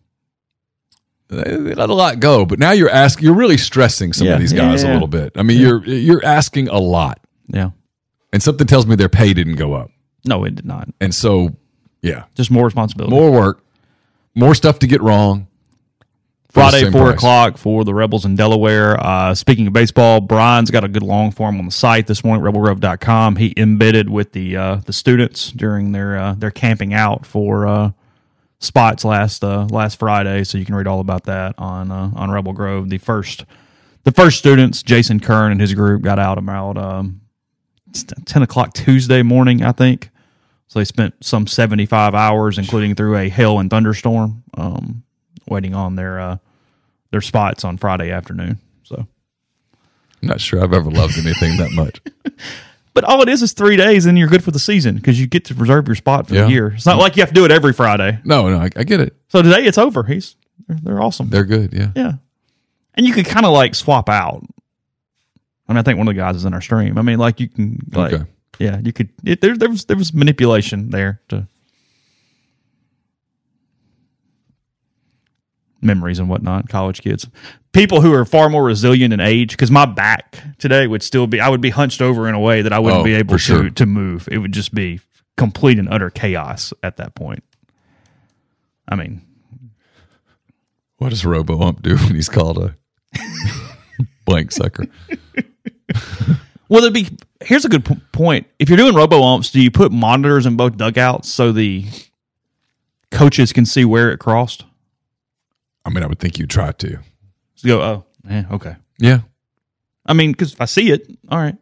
[1.29, 3.25] They let a lot go, but now you're asking.
[3.25, 4.33] You're really stressing some Yeah.
[4.35, 4.91] of these guys Yeah.
[4.91, 5.31] a little bit.
[5.35, 7.71] I mean, you're you're asking a lot, Yeah.
[8.31, 9.89] and something tells me their pay didn't go up.
[10.25, 10.89] No, it did not.
[11.01, 11.55] And so,
[12.01, 13.15] yeah, Just more responsibility.
[13.15, 13.63] more work,
[14.35, 15.47] more stuff to get wrong.
[16.49, 17.15] Friday, four price.
[17.15, 18.95] o'clock for the Rebels in Delaware.
[19.03, 22.45] Uh, speaking of baseball, Brian's got a good long form on the site this morning,
[22.45, 23.37] rebelgrove.com.
[23.37, 27.91] He embedded with the uh, the students during their uh, their camping out for uh,
[28.59, 32.29] spots last uh, last Friday, so you can read all about that on uh, on
[32.29, 32.87] Rebel Grove.
[32.89, 33.45] The first
[34.03, 37.21] the first students, Jason Kern and his group, got out about um,
[38.25, 40.11] ten o'clock Tuesday morning, I think.
[40.67, 45.03] So they spent some seventy five hours, including through a hail and thunderstorm, um,
[45.47, 46.37] waiting on their uh,
[47.11, 48.57] their spots on Friday afternoon.
[48.83, 48.95] So,
[50.21, 52.01] I'm not sure I've ever loved anything that much.
[52.95, 55.27] but all it is is three days, and you're good for the season because you
[55.27, 56.45] get to reserve your spot for Yeah.
[56.45, 56.67] the year.
[56.69, 58.17] It's not like you have to do it every Friday.
[58.23, 59.15] No, no, I, I get it.
[59.29, 60.03] So today it's over.
[60.03, 60.35] He's
[60.67, 61.29] they're, they're awesome.
[61.29, 61.71] They're good.
[61.73, 61.91] Yeah.
[61.95, 62.13] Yeah.
[62.95, 64.43] And you could kind of like swap out.
[65.67, 66.97] I mean, I think one of the guys is in our stream.
[66.97, 68.23] I mean, like you can, like, Okay.
[68.63, 69.09] Yeah, you could.
[69.25, 71.47] It, there, there was there was manipulation there to
[75.81, 76.69] memories and whatnot.
[76.69, 77.27] College kids,
[77.73, 79.51] people who are far more resilient in age.
[79.51, 82.61] Because my back today would still be, I would be hunched over in a way
[82.61, 83.69] that I wouldn't Oh, be able to sure.
[83.69, 84.27] to move.
[84.31, 85.01] It would just be
[85.37, 87.43] complete and utter chaos at that point.
[88.87, 89.21] I mean,
[90.97, 92.75] What does Robo Ump do when he's called a
[94.25, 94.85] blank sucker?
[96.69, 97.07] Well, it'd be
[97.41, 98.47] here's a good p- point.
[98.59, 101.85] If you're doing robo umps, do you put monitors in both dugouts so the
[103.11, 104.65] coaches can see where it crossed?
[105.85, 106.97] I mean, I would think you try to.
[107.57, 108.75] to go, oh, eh, okay.
[108.99, 109.19] Yeah.
[110.05, 111.55] I mean, because if I see it, all right.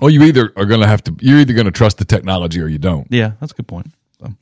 [0.00, 1.16] Well, you either are going to have to.
[1.20, 3.06] You're either going to trust the technology or you don't.
[3.10, 3.90] Yeah, that's a good point.
[4.20, 4.32] So,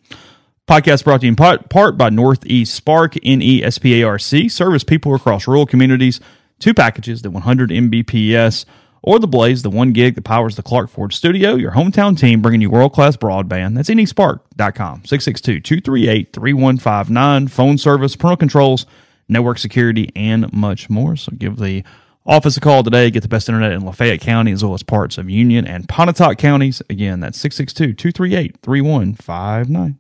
[0.69, 4.07] podcast brought to you in part, part by Northeast Spark, N E S P A
[4.07, 6.21] R C, service people across rural communities.
[6.59, 8.65] Two packages, the 100 Mbps
[9.07, 11.55] or the Blaze, the one gig that powers the Clark Ford studio.
[11.55, 13.77] Your hometown team bringing you world class broadband.
[13.77, 17.49] That's nesparc.com, 662 238 3159.
[17.49, 18.85] Phone service, parental controls,
[19.29, 21.17] network security, and much more.
[21.17, 21.85] So give the
[22.27, 23.11] office a call today.
[23.13, 26.37] Get the best internet in Lafayette County as well as parts of Union and Pontotoc
[26.37, 26.83] counties.
[26.91, 29.99] Again, that's 662 238 3159.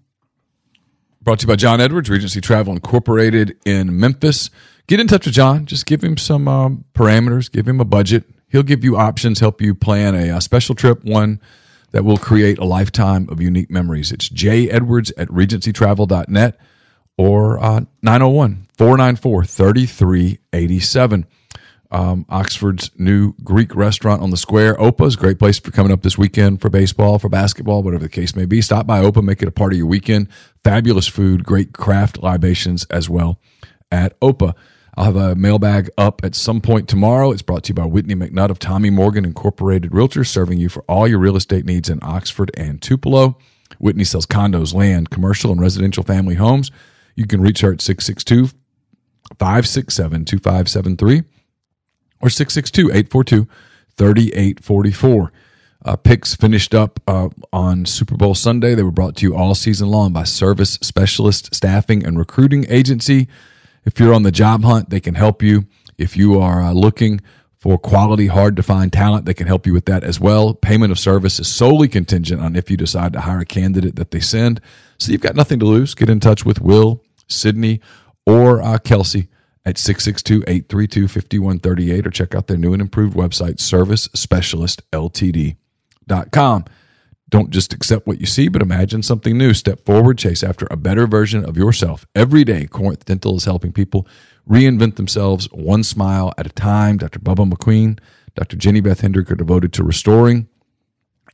[1.23, 4.51] Brought to you by John Edwards, Regency Travel Incorporated in Memphis.
[4.89, 5.67] Get in touch with John.
[5.67, 8.25] Just give him some um, parameters, give him a budget.
[8.49, 11.41] He'll give you options, help you plan a, a special trip, one
[11.93, 14.13] that will create a lifetime of unique memories.
[14.13, 16.59] It's Jay Edwards at regencytravel.net
[17.17, 21.27] or uh, 901 494 3387.
[21.91, 24.79] Um, Oxford's new Greek restaurant on the square.
[24.81, 28.35] Opa's great place for coming up this weekend for baseball, for basketball, whatever the case
[28.35, 28.61] may be.
[28.61, 30.29] Stop by Opa, make it a part of your weekend.
[30.65, 33.41] Fabulous food, great craft libations as well
[33.91, 34.55] at Opa.
[34.97, 37.31] I'll have a mailbag up at some point tomorrow.
[37.31, 40.83] It's brought to you by Whitney McNutt of Tommy Morgan Incorporated Realtors, serving you for
[40.89, 43.37] all your real estate needs in Oxford and Tupelo.
[43.79, 46.71] Whitney sells condos, land, commercial, and residential family homes.
[47.15, 48.57] You can reach her at 662
[49.39, 51.23] 567 2573
[52.23, 53.49] or 662 842
[53.97, 55.33] 3844.
[55.85, 58.75] Uh, picks finished up uh, on Super Bowl Sunday.
[58.75, 63.29] They were brought to you all season long by Service Specialist Staffing and Recruiting Agency.
[63.87, 65.65] If you're on the job hunt, they can help you.
[65.97, 67.21] If you are uh, looking
[67.57, 70.53] for quality, hard to find talent, they can help you with that as well.
[70.55, 74.11] Payment of service is solely contingent on if you decide to hire a candidate that
[74.11, 74.61] they send.
[74.99, 75.95] So you've got nothing to lose.
[75.95, 77.81] Get in touch with Will, Sydney,
[78.27, 79.29] or uh, Kelsey
[79.65, 86.65] at 662-832-5138 or check out their new and improved website, service specialist servicespecialistltd.com.
[87.29, 89.53] Don't just accept what you see, but imagine something new.
[89.53, 92.07] Step forward, chase after a better version of yourself.
[92.15, 94.07] Every day, Corinth Dental is helping people
[94.49, 96.99] reinvent themselves one smile at a time.
[96.99, 97.19] Dr.
[97.19, 97.99] Bubba McQueen,
[98.37, 98.57] Dr.
[98.57, 100.47] Jenny Beth Hendrick are devoted to restoring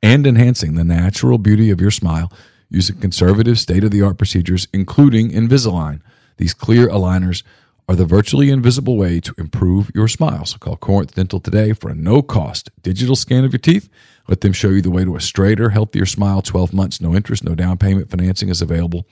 [0.02, 2.32] and enhancing the natural beauty of your smile
[2.70, 6.00] using conservative, state of the art procedures, including Invisalign.
[6.38, 7.42] These clear aligners
[7.86, 10.46] are the virtually invisible way to improve your smile.
[10.46, 13.90] So call Corinth Dental today for a no cost digital scan of your teeth.
[14.28, 16.42] Let them show you the way to a straighter, healthier smile.
[16.42, 18.10] 12 months, no interest, no down payment.
[18.10, 19.06] Financing is available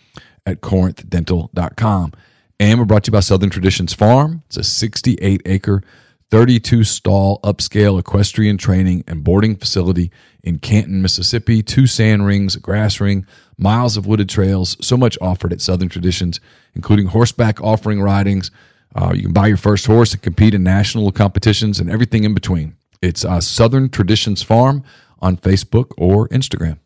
[0.47, 2.13] at corinthdental.com.
[2.59, 4.43] And we're brought to you by Southern Traditions Farm.
[4.47, 5.83] It's a 68 acre,
[6.31, 10.11] 32 stall upscale equestrian training and boarding facility
[10.43, 11.63] in Canton, Mississippi.
[11.63, 15.89] Two sand rings, a grass ring, miles of wooded trails, so much offered at Southern
[15.89, 16.39] Traditions,
[16.75, 18.51] including horseback offering ridings.
[18.95, 22.35] Uh, you can buy your first horse and compete in national competitions and everything in
[22.35, 22.77] between.
[23.03, 24.85] It's uh, Southern Traditions Farm
[25.21, 26.79] on Facebook or Instagram.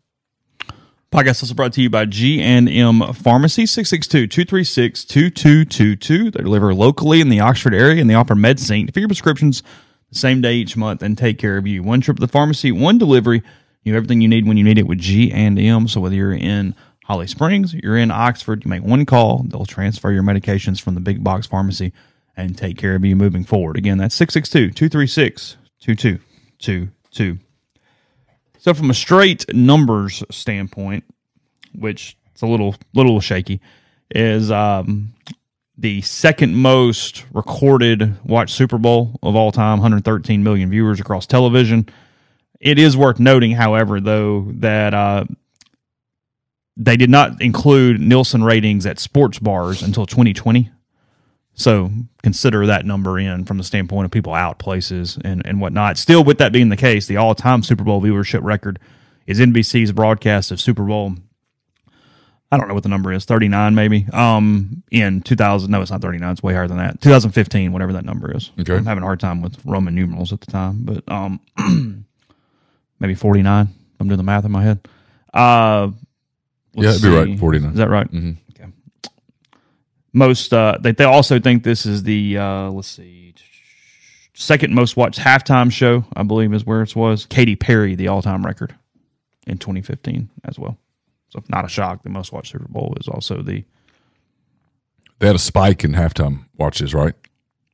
[1.11, 6.33] Podcast also brought to you by G&M Pharmacy, 662-236-2222.
[6.33, 9.61] They deliver locally in the Oxford area and they offer MedSync for your prescriptions
[10.09, 11.83] the same day each month and take care of you.
[11.83, 13.43] One trip to the pharmacy, one delivery.
[13.83, 15.87] You have everything you need when you need it with G&M.
[15.87, 20.11] So whether you're in Holly Springs, you're in Oxford, you make one call, they'll transfer
[20.11, 21.93] your medications from the big box pharmacy
[22.35, 23.77] and take care of you moving forward.
[23.77, 24.15] Again, that's
[25.85, 27.39] 662-236-2222.
[28.59, 31.03] So from a straight numbers standpoint,
[31.73, 33.61] which it's a little little shaky,
[34.09, 35.13] is um,
[35.77, 41.87] the second most recorded watch Super Bowl of all time, 113 million viewers across television.
[42.59, 45.25] It is worth noting, however, though, that uh,
[46.77, 50.71] they did not include Nielsen ratings at sports bars until 2020.
[51.55, 51.89] So
[52.21, 55.97] consider that number in from the standpoint of people out places and, and whatnot.
[55.97, 58.77] Still, with that being the case, the all time Super Bowl viewership record
[59.25, 61.15] is NBC's broadcast of Super Bowl.
[62.51, 64.05] I don't know what the number is, 39 maybe.
[64.13, 66.31] Um, in 2000, no, it's not 39.
[66.31, 67.01] It's way higher than that.
[67.01, 68.51] 2015, whatever that number is.
[68.59, 68.75] Okay.
[68.75, 71.39] I'm having a hard time with Roman numerals at the time, but um,
[72.99, 73.67] maybe 49.
[73.99, 74.87] I'm doing the math in my head.
[75.33, 75.89] Uh,
[76.73, 77.71] Yeah, it'd be right, 49.
[77.71, 78.11] Is that right?
[78.11, 78.37] Mhm.
[80.15, 83.25] Most uh, they they also think this is the uh, let's see
[84.35, 86.05] second most watched halftime show.
[86.15, 87.25] I believe is where it was.
[87.25, 88.75] Katy Perry, the all time record
[89.47, 90.77] in 2015 as well.
[91.29, 92.03] So not a shock.
[92.03, 93.63] The most watched Super Bowl is also the
[95.19, 97.15] They had a spike in halftime watches, right?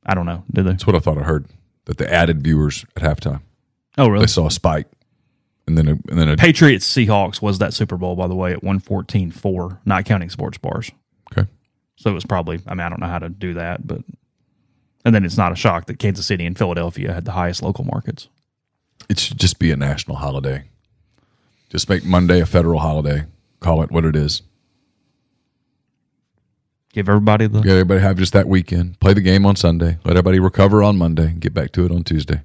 [0.06, 0.44] I don't know.
[0.50, 0.70] Did they?
[0.70, 1.46] That's what I thought I heard.
[1.84, 3.42] That they added viewers at halftime.
[3.98, 4.24] Oh really?
[4.24, 4.86] They saw a spike,
[5.66, 8.52] and then a, and then a, Patriots Seahawks was that Super Bowl by the way
[8.52, 10.90] at 114.4, not counting sports bars.
[11.32, 11.48] okay.
[12.02, 12.60] So it was probably.
[12.66, 14.02] I mean, I don't know how to do that, but
[15.04, 17.84] And then it's not a shock that Kansas City and Philadelphia had the highest local
[17.84, 18.28] markets.
[19.08, 20.64] It should just be a national holiday.
[21.70, 23.26] Just make Monday a federal holiday.
[23.60, 24.42] Call it what it is.
[26.92, 28.98] Give everybody the Let everybody have just that weekend.
[28.98, 29.98] Play the game on Sunday.
[30.04, 32.42] Let everybody recover on Monday and get back to it on Tuesday.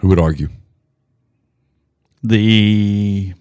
[0.00, 0.48] Who would argue?
[2.22, 3.34] the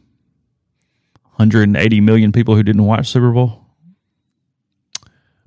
[1.42, 3.66] 180 million people who didn't watch Super Bowl.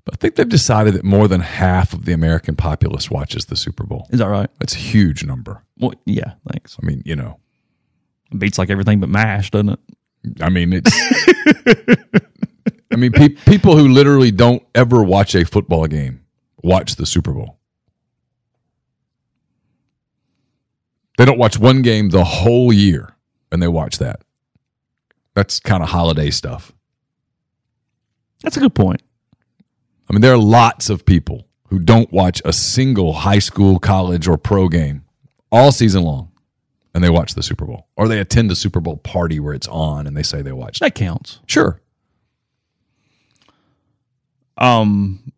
[0.05, 3.57] But I think they've decided that more than half of the American populace watches the
[3.57, 4.07] Super Bowl.
[4.11, 4.51] Is that right?
[4.59, 5.63] That's a huge number.
[5.79, 6.77] Well, yeah, thanks.
[6.83, 7.39] I mean, you know,
[8.31, 9.81] It beats like everything but MASH, doesn't it?
[10.43, 10.91] I mean, it's.
[12.93, 16.25] I mean, pe- people who literally don't ever watch a football game
[16.63, 17.59] watch the Super Bowl.
[21.17, 23.15] They don't watch one game the whole year,
[23.53, 24.23] and they watch that.
[25.35, 26.73] That's kind of holiday stuff.
[28.43, 29.03] That's a good point.
[30.09, 34.29] I mean, there are lots of people who don't watch a single high school, college,
[34.29, 35.05] or pro game
[35.51, 36.31] all season long,
[36.95, 39.67] and they watch the Super Bowl, or they attend a Super Bowl party where it's
[39.69, 40.77] on, and they say they watched.
[40.79, 40.81] it.
[40.85, 41.41] That counts.
[41.47, 41.81] Sure,
[44.57, 45.33] Um,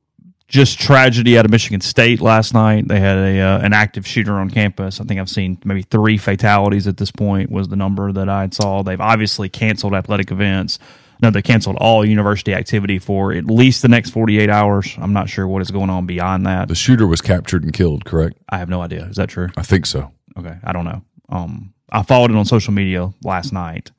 [0.49, 2.87] just tragedy out of Michigan State last night.
[2.89, 5.01] They had a uh, an active shooter on campus.
[5.01, 7.51] I think I've seen maybe three fatalities at this point.
[7.51, 8.83] Was the number that I saw.
[8.83, 10.79] They've obviously canceled athletic events.
[11.23, 14.95] No, they canceled all university activity for at least the next 48 hours.
[14.99, 16.69] I'm not sure what is going on beyond that.
[16.69, 18.05] the shooter was captured and killed.
[18.05, 18.37] Correct?
[18.51, 19.07] I have no idea.
[19.07, 19.49] Is that true?
[19.57, 20.13] I think so.
[20.39, 21.03] Okay, I don't know.
[21.31, 23.93] Um, I followed it on social media last night.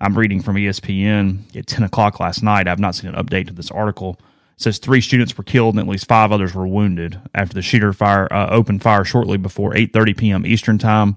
[0.00, 2.66] I'm reading from ESPN at 10 o'clock last night.
[2.66, 4.18] I've not seen an update to this article.
[4.56, 7.62] It says three students were killed and at least five others were wounded after the
[7.62, 10.46] shooter fire uh, opened fire shortly before 8:30 p.m.
[10.46, 11.16] Eastern time.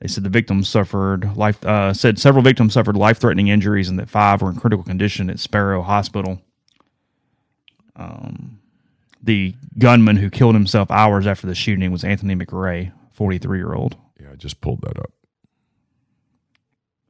[0.00, 1.64] They said the victims suffered life.
[1.64, 5.38] Uh, said several victims suffered life-threatening injuries and that five were in critical condition at
[5.40, 6.42] Sparrow Hospital.
[7.96, 8.60] Um,
[9.22, 14.36] the gunman who killed himself hours after the shooting was Anthony McRae, 43-year-old Yeah, I
[14.36, 15.10] just pulled that up.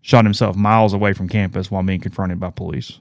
[0.01, 3.01] shot himself miles away from campus while being confronted by police.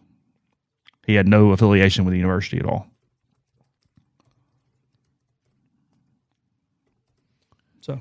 [1.05, 2.87] He had no affiliation with the university at all.
[7.81, 7.99] So,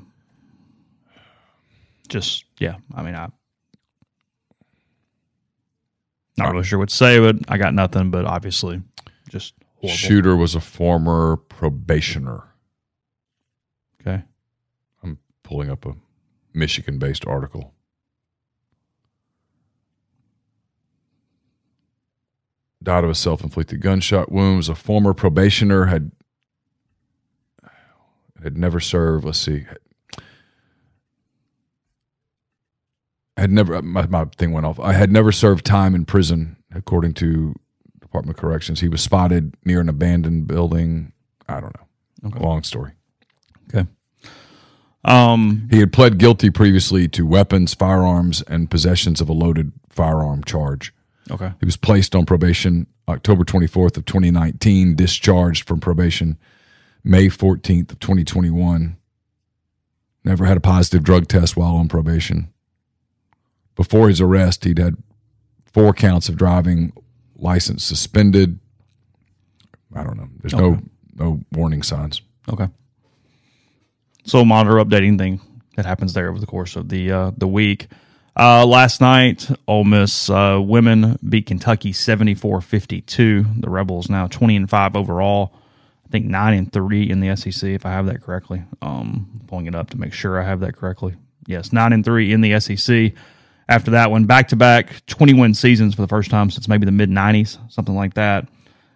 [2.08, 3.28] just yeah, I mean, I
[6.38, 8.10] not really sure what to say, but I got nothing.
[8.10, 8.80] But obviously,
[9.28, 9.96] just horrible.
[9.96, 12.44] Shooter was a former probationer.
[14.00, 14.22] Okay,
[15.02, 15.94] I'm pulling up a
[16.54, 17.73] Michigan-based article.
[22.84, 24.58] Died of a self-inflicted gunshot wound.
[24.58, 25.86] Was a former probationer.
[25.86, 26.12] Had
[28.42, 29.24] had never served.
[29.24, 29.64] Let's see.
[33.36, 33.80] Had never.
[33.82, 34.78] My, my thing went off.
[34.78, 37.54] I had never served time in prison, according to
[38.00, 38.80] Department of Corrections.
[38.80, 41.12] He was spotted near an abandoned building.
[41.48, 42.38] I don't know.
[42.38, 42.92] Long story.
[43.68, 43.88] okay.
[45.04, 50.44] Um, He had pled guilty previously to weapons, firearms, and possessions of a loaded firearm
[50.44, 50.94] charge.
[51.30, 51.52] Okay.
[51.60, 56.38] He was placed on probation October 24th of 2019, discharged from probation
[57.02, 58.96] May 14th of 2021.
[60.24, 62.50] Never had a positive drug test while on probation.
[63.76, 64.96] Before his arrest, he'd had
[65.66, 66.92] four counts of driving,
[67.36, 68.58] license suspended.
[69.94, 70.28] I don't know.
[70.40, 70.80] There's no
[71.14, 72.22] no warning signs.
[72.48, 72.68] Okay.
[74.24, 75.40] So monitor updating thing
[75.76, 77.88] that happens there over the course of the uh, the week.
[78.36, 83.60] Uh, last night, Ole Miss uh, women beat Kentucky 74-52.
[83.60, 85.52] The Rebels now 20 and 5 overall.
[86.04, 88.62] I think 9 and 3 in the SEC if I have that correctly.
[88.82, 91.14] Um pulling it up to make sure I have that correctly.
[91.46, 93.12] Yes, 9 and 3 in the SEC.
[93.68, 96.92] After that one, back to back 21 seasons for the first time since maybe the
[96.92, 98.48] mid 90s, something like that.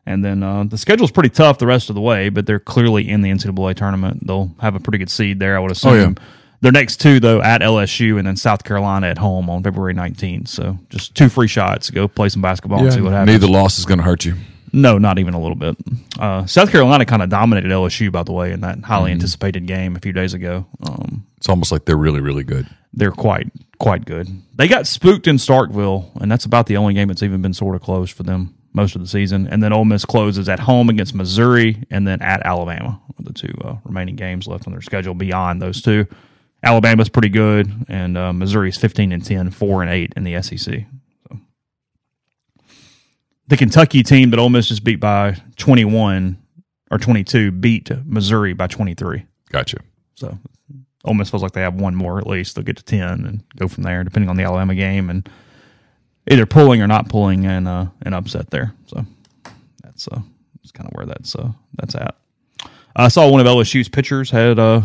[0.04, 3.08] And then uh, the schedule's pretty tough the rest of the way, but they're clearly
[3.08, 4.26] in the NCAA tournament.
[4.26, 5.92] They'll have a pretty good seed there, I would assume.
[5.92, 6.28] Oh, yeah.
[6.60, 10.48] Their next two, though, at LSU and then South Carolina at home on February 19th.
[10.48, 11.88] So just two free shots.
[11.90, 13.30] Go play some basketball and see what happens.
[13.40, 14.34] Neither loss is going to hurt you.
[14.72, 15.76] No, not even a little bit.
[16.18, 19.12] Uh, South Carolina kind of dominated LSU, by the way, in that highly Mm-hmm.
[19.20, 20.66] anticipated game a few days ago.
[20.86, 22.66] Um, It's almost like they're really, really good.
[22.92, 24.26] they're quite quite good.
[24.56, 27.76] They got spooked in Starkville, and that's about the only game that's even been sort
[27.76, 29.46] of close for them most of the season.
[29.46, 33.00] And then Ole Miss closes at home against Missouri, and then at Alabama.
[33.20, 36.06] The two uh, remaining games left on their schedule beyond those two.
[36.62, 40.84] Alabama's pretty good, and uh, Missouri's fifteen and 10, 4 and eight in the SEC.
[41.28, 41.40] So.
[43.46, 46.38] The Kentucky team that Ole Miss just beat by twenty one
[46.90, 49.24] or twenty two beat Missouri by twenty three.
[49.50, 49.78] Gotcha.
[50.14, 50.36] So
[51.04, 52.54] Ole Miss feels like they have one more at least.
[52.54, 55.28] They'll get to ten and go from there, depending on the Alabama game and
[56.30, 58.74] either pulling or not pulling and uh, an upset there.
[58.86, 59.06] So
[59.82, 60.22] that's So
[60.56, 62.16] that's kind of where that's uh, that's at.
[62.96, 64.82] I saw one of LSU's pitchers had a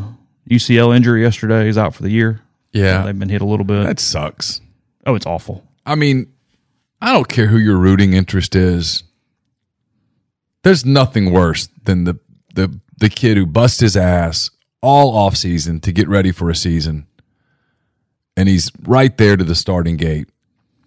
[0.50, 1.66] UCL injury yesterday.
[1.66, 2.42] He's out for the year.
[2.72, 3.84] Yeah, uh, They've been hit a little bit.
[3.84, 4.60] that sucks.
[5.06, 5.64] oh, it's awful.
[5.86, 6.32] I mean,
[7.02, 9.04] I don't care who your rooting interest is.
[10.64, 12.20] There's nothing worse than the
[12.56, 14.50] the the kid who busts his ass
[14.82, 17.06] all off season to get ready for a season,
[18.38, 20.30] and he's right there to the starting gate,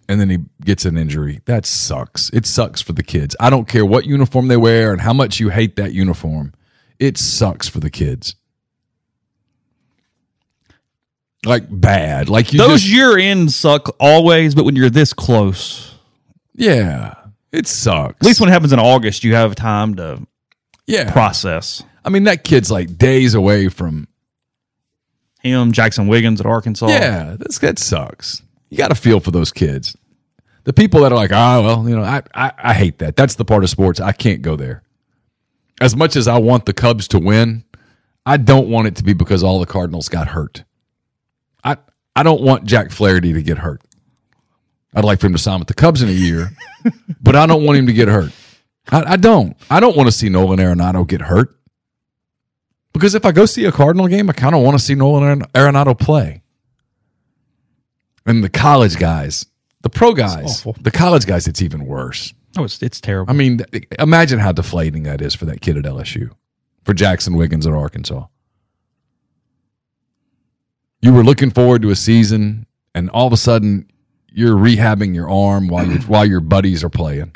[0.09, 1.41] and then he gets an injury.
[1.45, 2.29] That sucks.
[2.33, 3.35] It sucks for the kids.
[3.39, 6.53] I don't care what uniform they wear and how much you hate that uniform.
[6.99, 8.35] It sucks for the kids.
[11.47, 12.29] Like bad.
[12.29, 15.95] Like you Those just, year ends suck always, but when you're this close,
[16.53, 17.13] yeah.
[17.51, 18.15] It sucks.
[18.19, 20.27] at least when it happens in August, you have time to
[20.85, 21.11] yeah.
[21.11, 21.83] process.
[22.03, 24.07] I mean, that kid's like days away from.
[25.43, 26.87] Him, Jaxon Wiggins at Arkansas.
[26.87, 28.41] Yeah, that's, that sucks.
[28.69, 29.95] You got to feel for those kids.
[30.65, 33.15] The people that are like, ah, well, you know, I, I, I hate that.
[33.15, 34.01] That's the part of sports.
[34.01, 34.83] I can't go there.
[35.79, 37.63] As much as I want the Cubs to win,
[38.25, 40.65] I don't want it to be because all the Cardinals got hurt.
[42.19, 43.81] I, don't want Jack Flaherty to get hurt.
[44.93, 46.51] I'd like for him to sign with the Cubs in a year,
[47.21, 48.31] but I don't want him to get hurt.
[48.89, 49.55] I, I don't.
[49.69, 51.57] I don't want to see Nolan Arenado get hurt.
[52.93, 55.41] Because if I go see a Cardinal game, I kind of want to see Nolan
[55.53, 56.41] Arenado play.
[58.25, 59.45] And the college guys,
[59.81, 62.33] the pro guys, the college guys, it's even worse.
[62.57, 63.31] Oh, it's it's terrible.
[63.31, 63.61] I mean,
[63.99, 66.31] imagine how deflating that is for that kid at LSU,
[66.83, 68.25] for Jaxon Wiggins at Arkansas.
[71.01, 72.65] You were looking forward to a season,
[72.95, 73.89] and all of a sudden,
[74.31, 77.35] you're rehabbing your arm while your while your buddies are playing.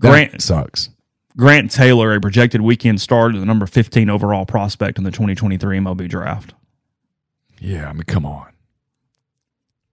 [0.00, 0.90] That Grant- sucks.
[1.36, 6.08] Grant Taylor, a projected weekend starter, the number 15 overall prospect in the 2023 MLB
[6.08, 6.52] draft.
[7.60, 8.52] Yeah, I mean, come on.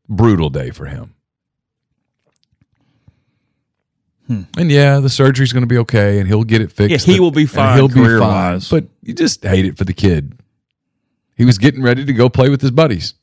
[0.09, 1.13] Brutal day for him.
[4.27, 4.41] Hmm.
[4.57, 7.07] And yeah, the surgery's going to be okay, and he'll get it fixed.
[7.07, 8.59] Yeah, he will be fine He'll be fine.
[8.71, 10.39] But you just hate it for the kid.
[11.35, 13.13] He was getting ready to go play with his buddies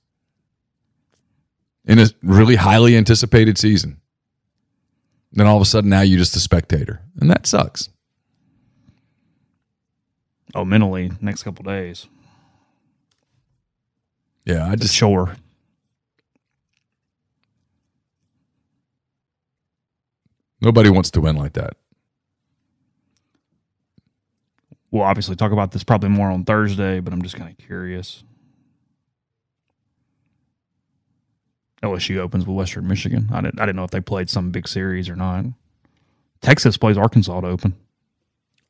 [1.85, 4.01] in a really highly anticipated season.
[5.33, 7.89] Then all of a sudden, now you're just a spectator, and that sucks.
[10.55, 12.07] Oh, mentally, next couple days.
[14.45, 15.37] Yeah, I just Sure.
[20.61, 21.77] nobody wants to win like that.
[24.93, 28.23] We'll obviously talk about this probably more on Thursday, but I'm just kind of curious.
[31.83, 33.29] LSU opens with Western Michigan.
[33.33, 35.47] I didn't, I didn't know if they played some big series or not.
[36.41, 37.75] Texas plays Arkansas to open.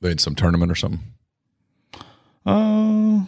[0.00, 1.00] They had some tournament or something.
[2.46, 3.24] Uh,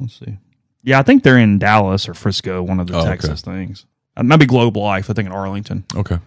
[0.00, 0.38] let's see.
[0.82, 3.10] Yeah, I think they're in Dallas or Frisco, one of the Oh, okay.
[3.10, 3.86] Texas things.
[4.16, 5.08] Uh, maybe Globe Life.
[5.10, 5.84] I think in Arlington.
[5.94, 6.18] Okay.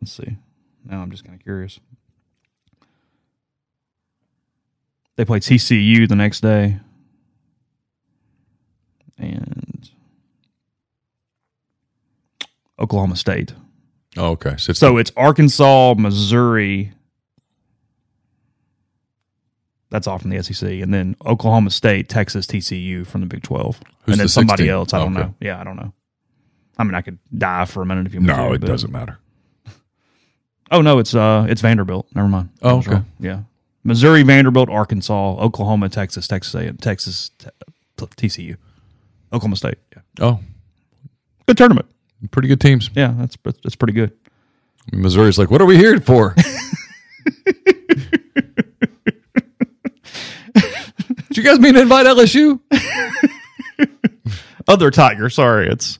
[0.00, 0.36] Let's see.
[0.84, 1.80] Now I'm just kind of curious.
[5.20, 6.78] They played TCU the next day.
[9.18, 9.90] And
[12.78, 13.52] Oklahoma State.
[14.16, 14.54] Oh, okay.
[14.56, 16.92] So, it's So it's Arkansas, Missouri.
[19.90, 20.66] That's all from the SEC.
[20.80, 23.76] And then Oklahoma State, Texas, TCU from the Big 12.
[23.76, 23.84] Who's
[24.14, 24.70] and then the somebody 16?
[24.70, 24.94] else.
[24.94, 25.26] I don't Okay.
[25.26, 25.34] know.
[25.38, 25.92] Yeah, I don't know.
[26.78, 29.18] I mean, I could die for a minute if you no, it doesn't matter.
[30.70, 32.06] Oh no, it's uh it's Vanderbilt.
[32.14, 32.48] Never mind.
[32.62, 32.92] Oh, okay.
[32.92, 33.06] wrong.
[33.18, 33.40] Yeah,
[33.84, 37.48] Missouri, Vanderbilt, Arkansas, Oklahoma, Texas, Texas, A- Texas, T-
[37.98, 38.56] TCU,
[39.32, 39.78] Oklahoma State.
[39.94, 40.40] Yeah, Oh,
[41.46, 41.86] good tournament.
[42.30, 42.90] pretty good teams.
[42.94, 44.12] Yeah, that's that's pretty good.
[44.92, 46.34] Missouri's like, what are we here for?
[51.28, 52.60] Did you guys mean to invite LSU?
[54.68, 55.30] Other Tiger.
[55.30, 55.98] Sorry, it's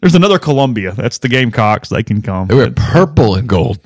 [0.00, 0.92] there's another Columbia.
[0.92, 1.88] That's the Gamecocks.
[1.88, 2.48] They can come.
[2.48, 3.78] They were purple and gold.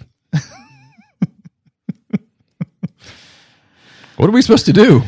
[4.21, 5.03] What are we supposed to do?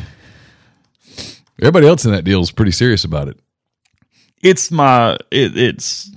[1.61, 3.37] Everybody else in that deal is pretty serious about it.
[4.41, 6.11] It's my it, it's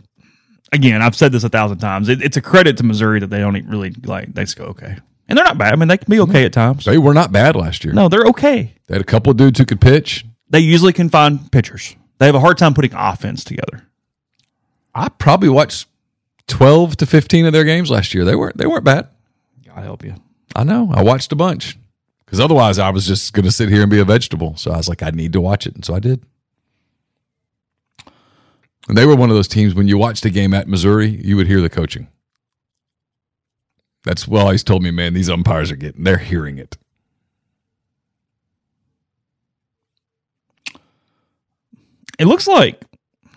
[0.72, 1.02] again.
[1.02, 2.08] I've said this a thousand times.
[2.08, 4.32] It, it's a credit to Missouri that they don't even really like.
[4.32, 4.96] They just go okay,
[5.28, 5.74] and they're not bad.
[5.74, 6.86] I mean, they can be okay at times.
[6.86, 7.92] They were not bad last year.
[7.92, 8.74] No, they're okay.
[8.86, 10.24] They had a couple of dudes who could pitch.
[10.48, 11.94] They usually can find pitchers.
[12.18, 13.86] They have a hard time putting offense together.
[14.94, 15.86] I probably watched
[16.46, 18.24] twelve to fifteen of their games last year.
[18.24, 19.08] They weren't they weren't bad.
[19.66, 20.14] God help you.
[20.56, 20.90] I know.
[20.94, 21.76] I watched a bunch
[22.26, 24.56] because otherwise I was just going to sit here and be a vegetable.
[24.56, 26.24] So I was like, I need to watch it, and so I did.
[28.88, 31.36] And they were one of those teams when you watched a game at Missouri, you
[31.36, 32.08] would hear the coaching.
[34.04, 36.78] That's well, he's told me, man, these umpires are getting they're hearing it.
[42.18, 42.80] It looks like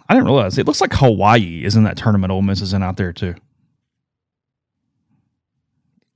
[0.08, 2.32] I didn't realize it looks like Hawaii is in that tournament.
[2.32, 3.36] Ole Miss is in out there too.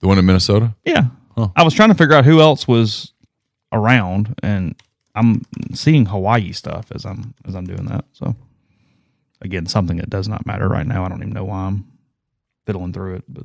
[0.01, 0.75] The one in Minnesota.
[0.85, 1.07] Yeah,
[1.55, 3.11] I was trying to figure out who else was
[3.71, 4.75] around, and
[5.15, 5.41] I'm
[5.73, 8.05] seeing Hawaii stuff as I'm as I'm doing that.
[8.13, 8.35] So
[9.41, 11.03] again, something that does not matter right now.
[11.05, 11.85] I don't even know why I'm
[12.65, 13.43] fiddling through it, but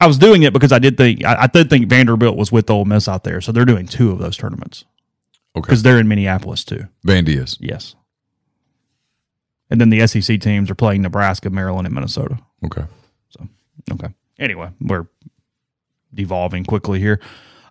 [0.00, 2.68] I was doing it because I did think I, I did think Vanderbilt was with
[2.70, 4.84] Ole Miss out there, so they're doing two of those tournaments
[5.56, 5.62] Okay.
[5.66, 6.84] because they're in Minneapolis too.
[7.06, 7.56] Vandy is.
[7.60, 7.94] Yes,
[9.70, 12.38] and then the SEC teams are playing Nebraska, Maryland, and Minnesota.
[12.64, 12.84] Okay.
[13.30, 13.48] So
[13.92, 14.08] okay.
[14.38, 15.06] Anyway, we're
[16.14, 17.20] devolving quickly here.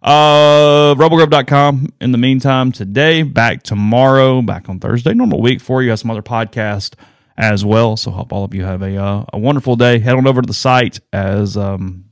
[0.02, 5.90] Uh rebelgrove.com in the meantime today back tomorrow back on thursday normal week for you
[5.90, 6.94] have some other podcast
[7.38, 10.28] as well so hope all of you have a uh, a wonderful day head on
[10.28, 12.06] over to the site as um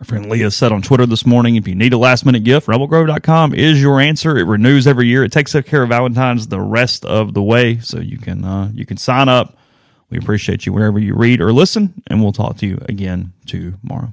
[0.00, 2.66] our friend Leah said on Twitter this morning, if you need a last minute gift,
[2.66, 4.36] rebelgrove.com is your answer.
[4.36, 5.24] It renews every year.
[5.24, 7.78] It takes care of Valentine's the rest of the way.
[7.78, 9.56] So you can uh, you can sign up.
[10.10, 14.12] We appreciate you wherever you read or listen, and we'll talk to you again tomorrow.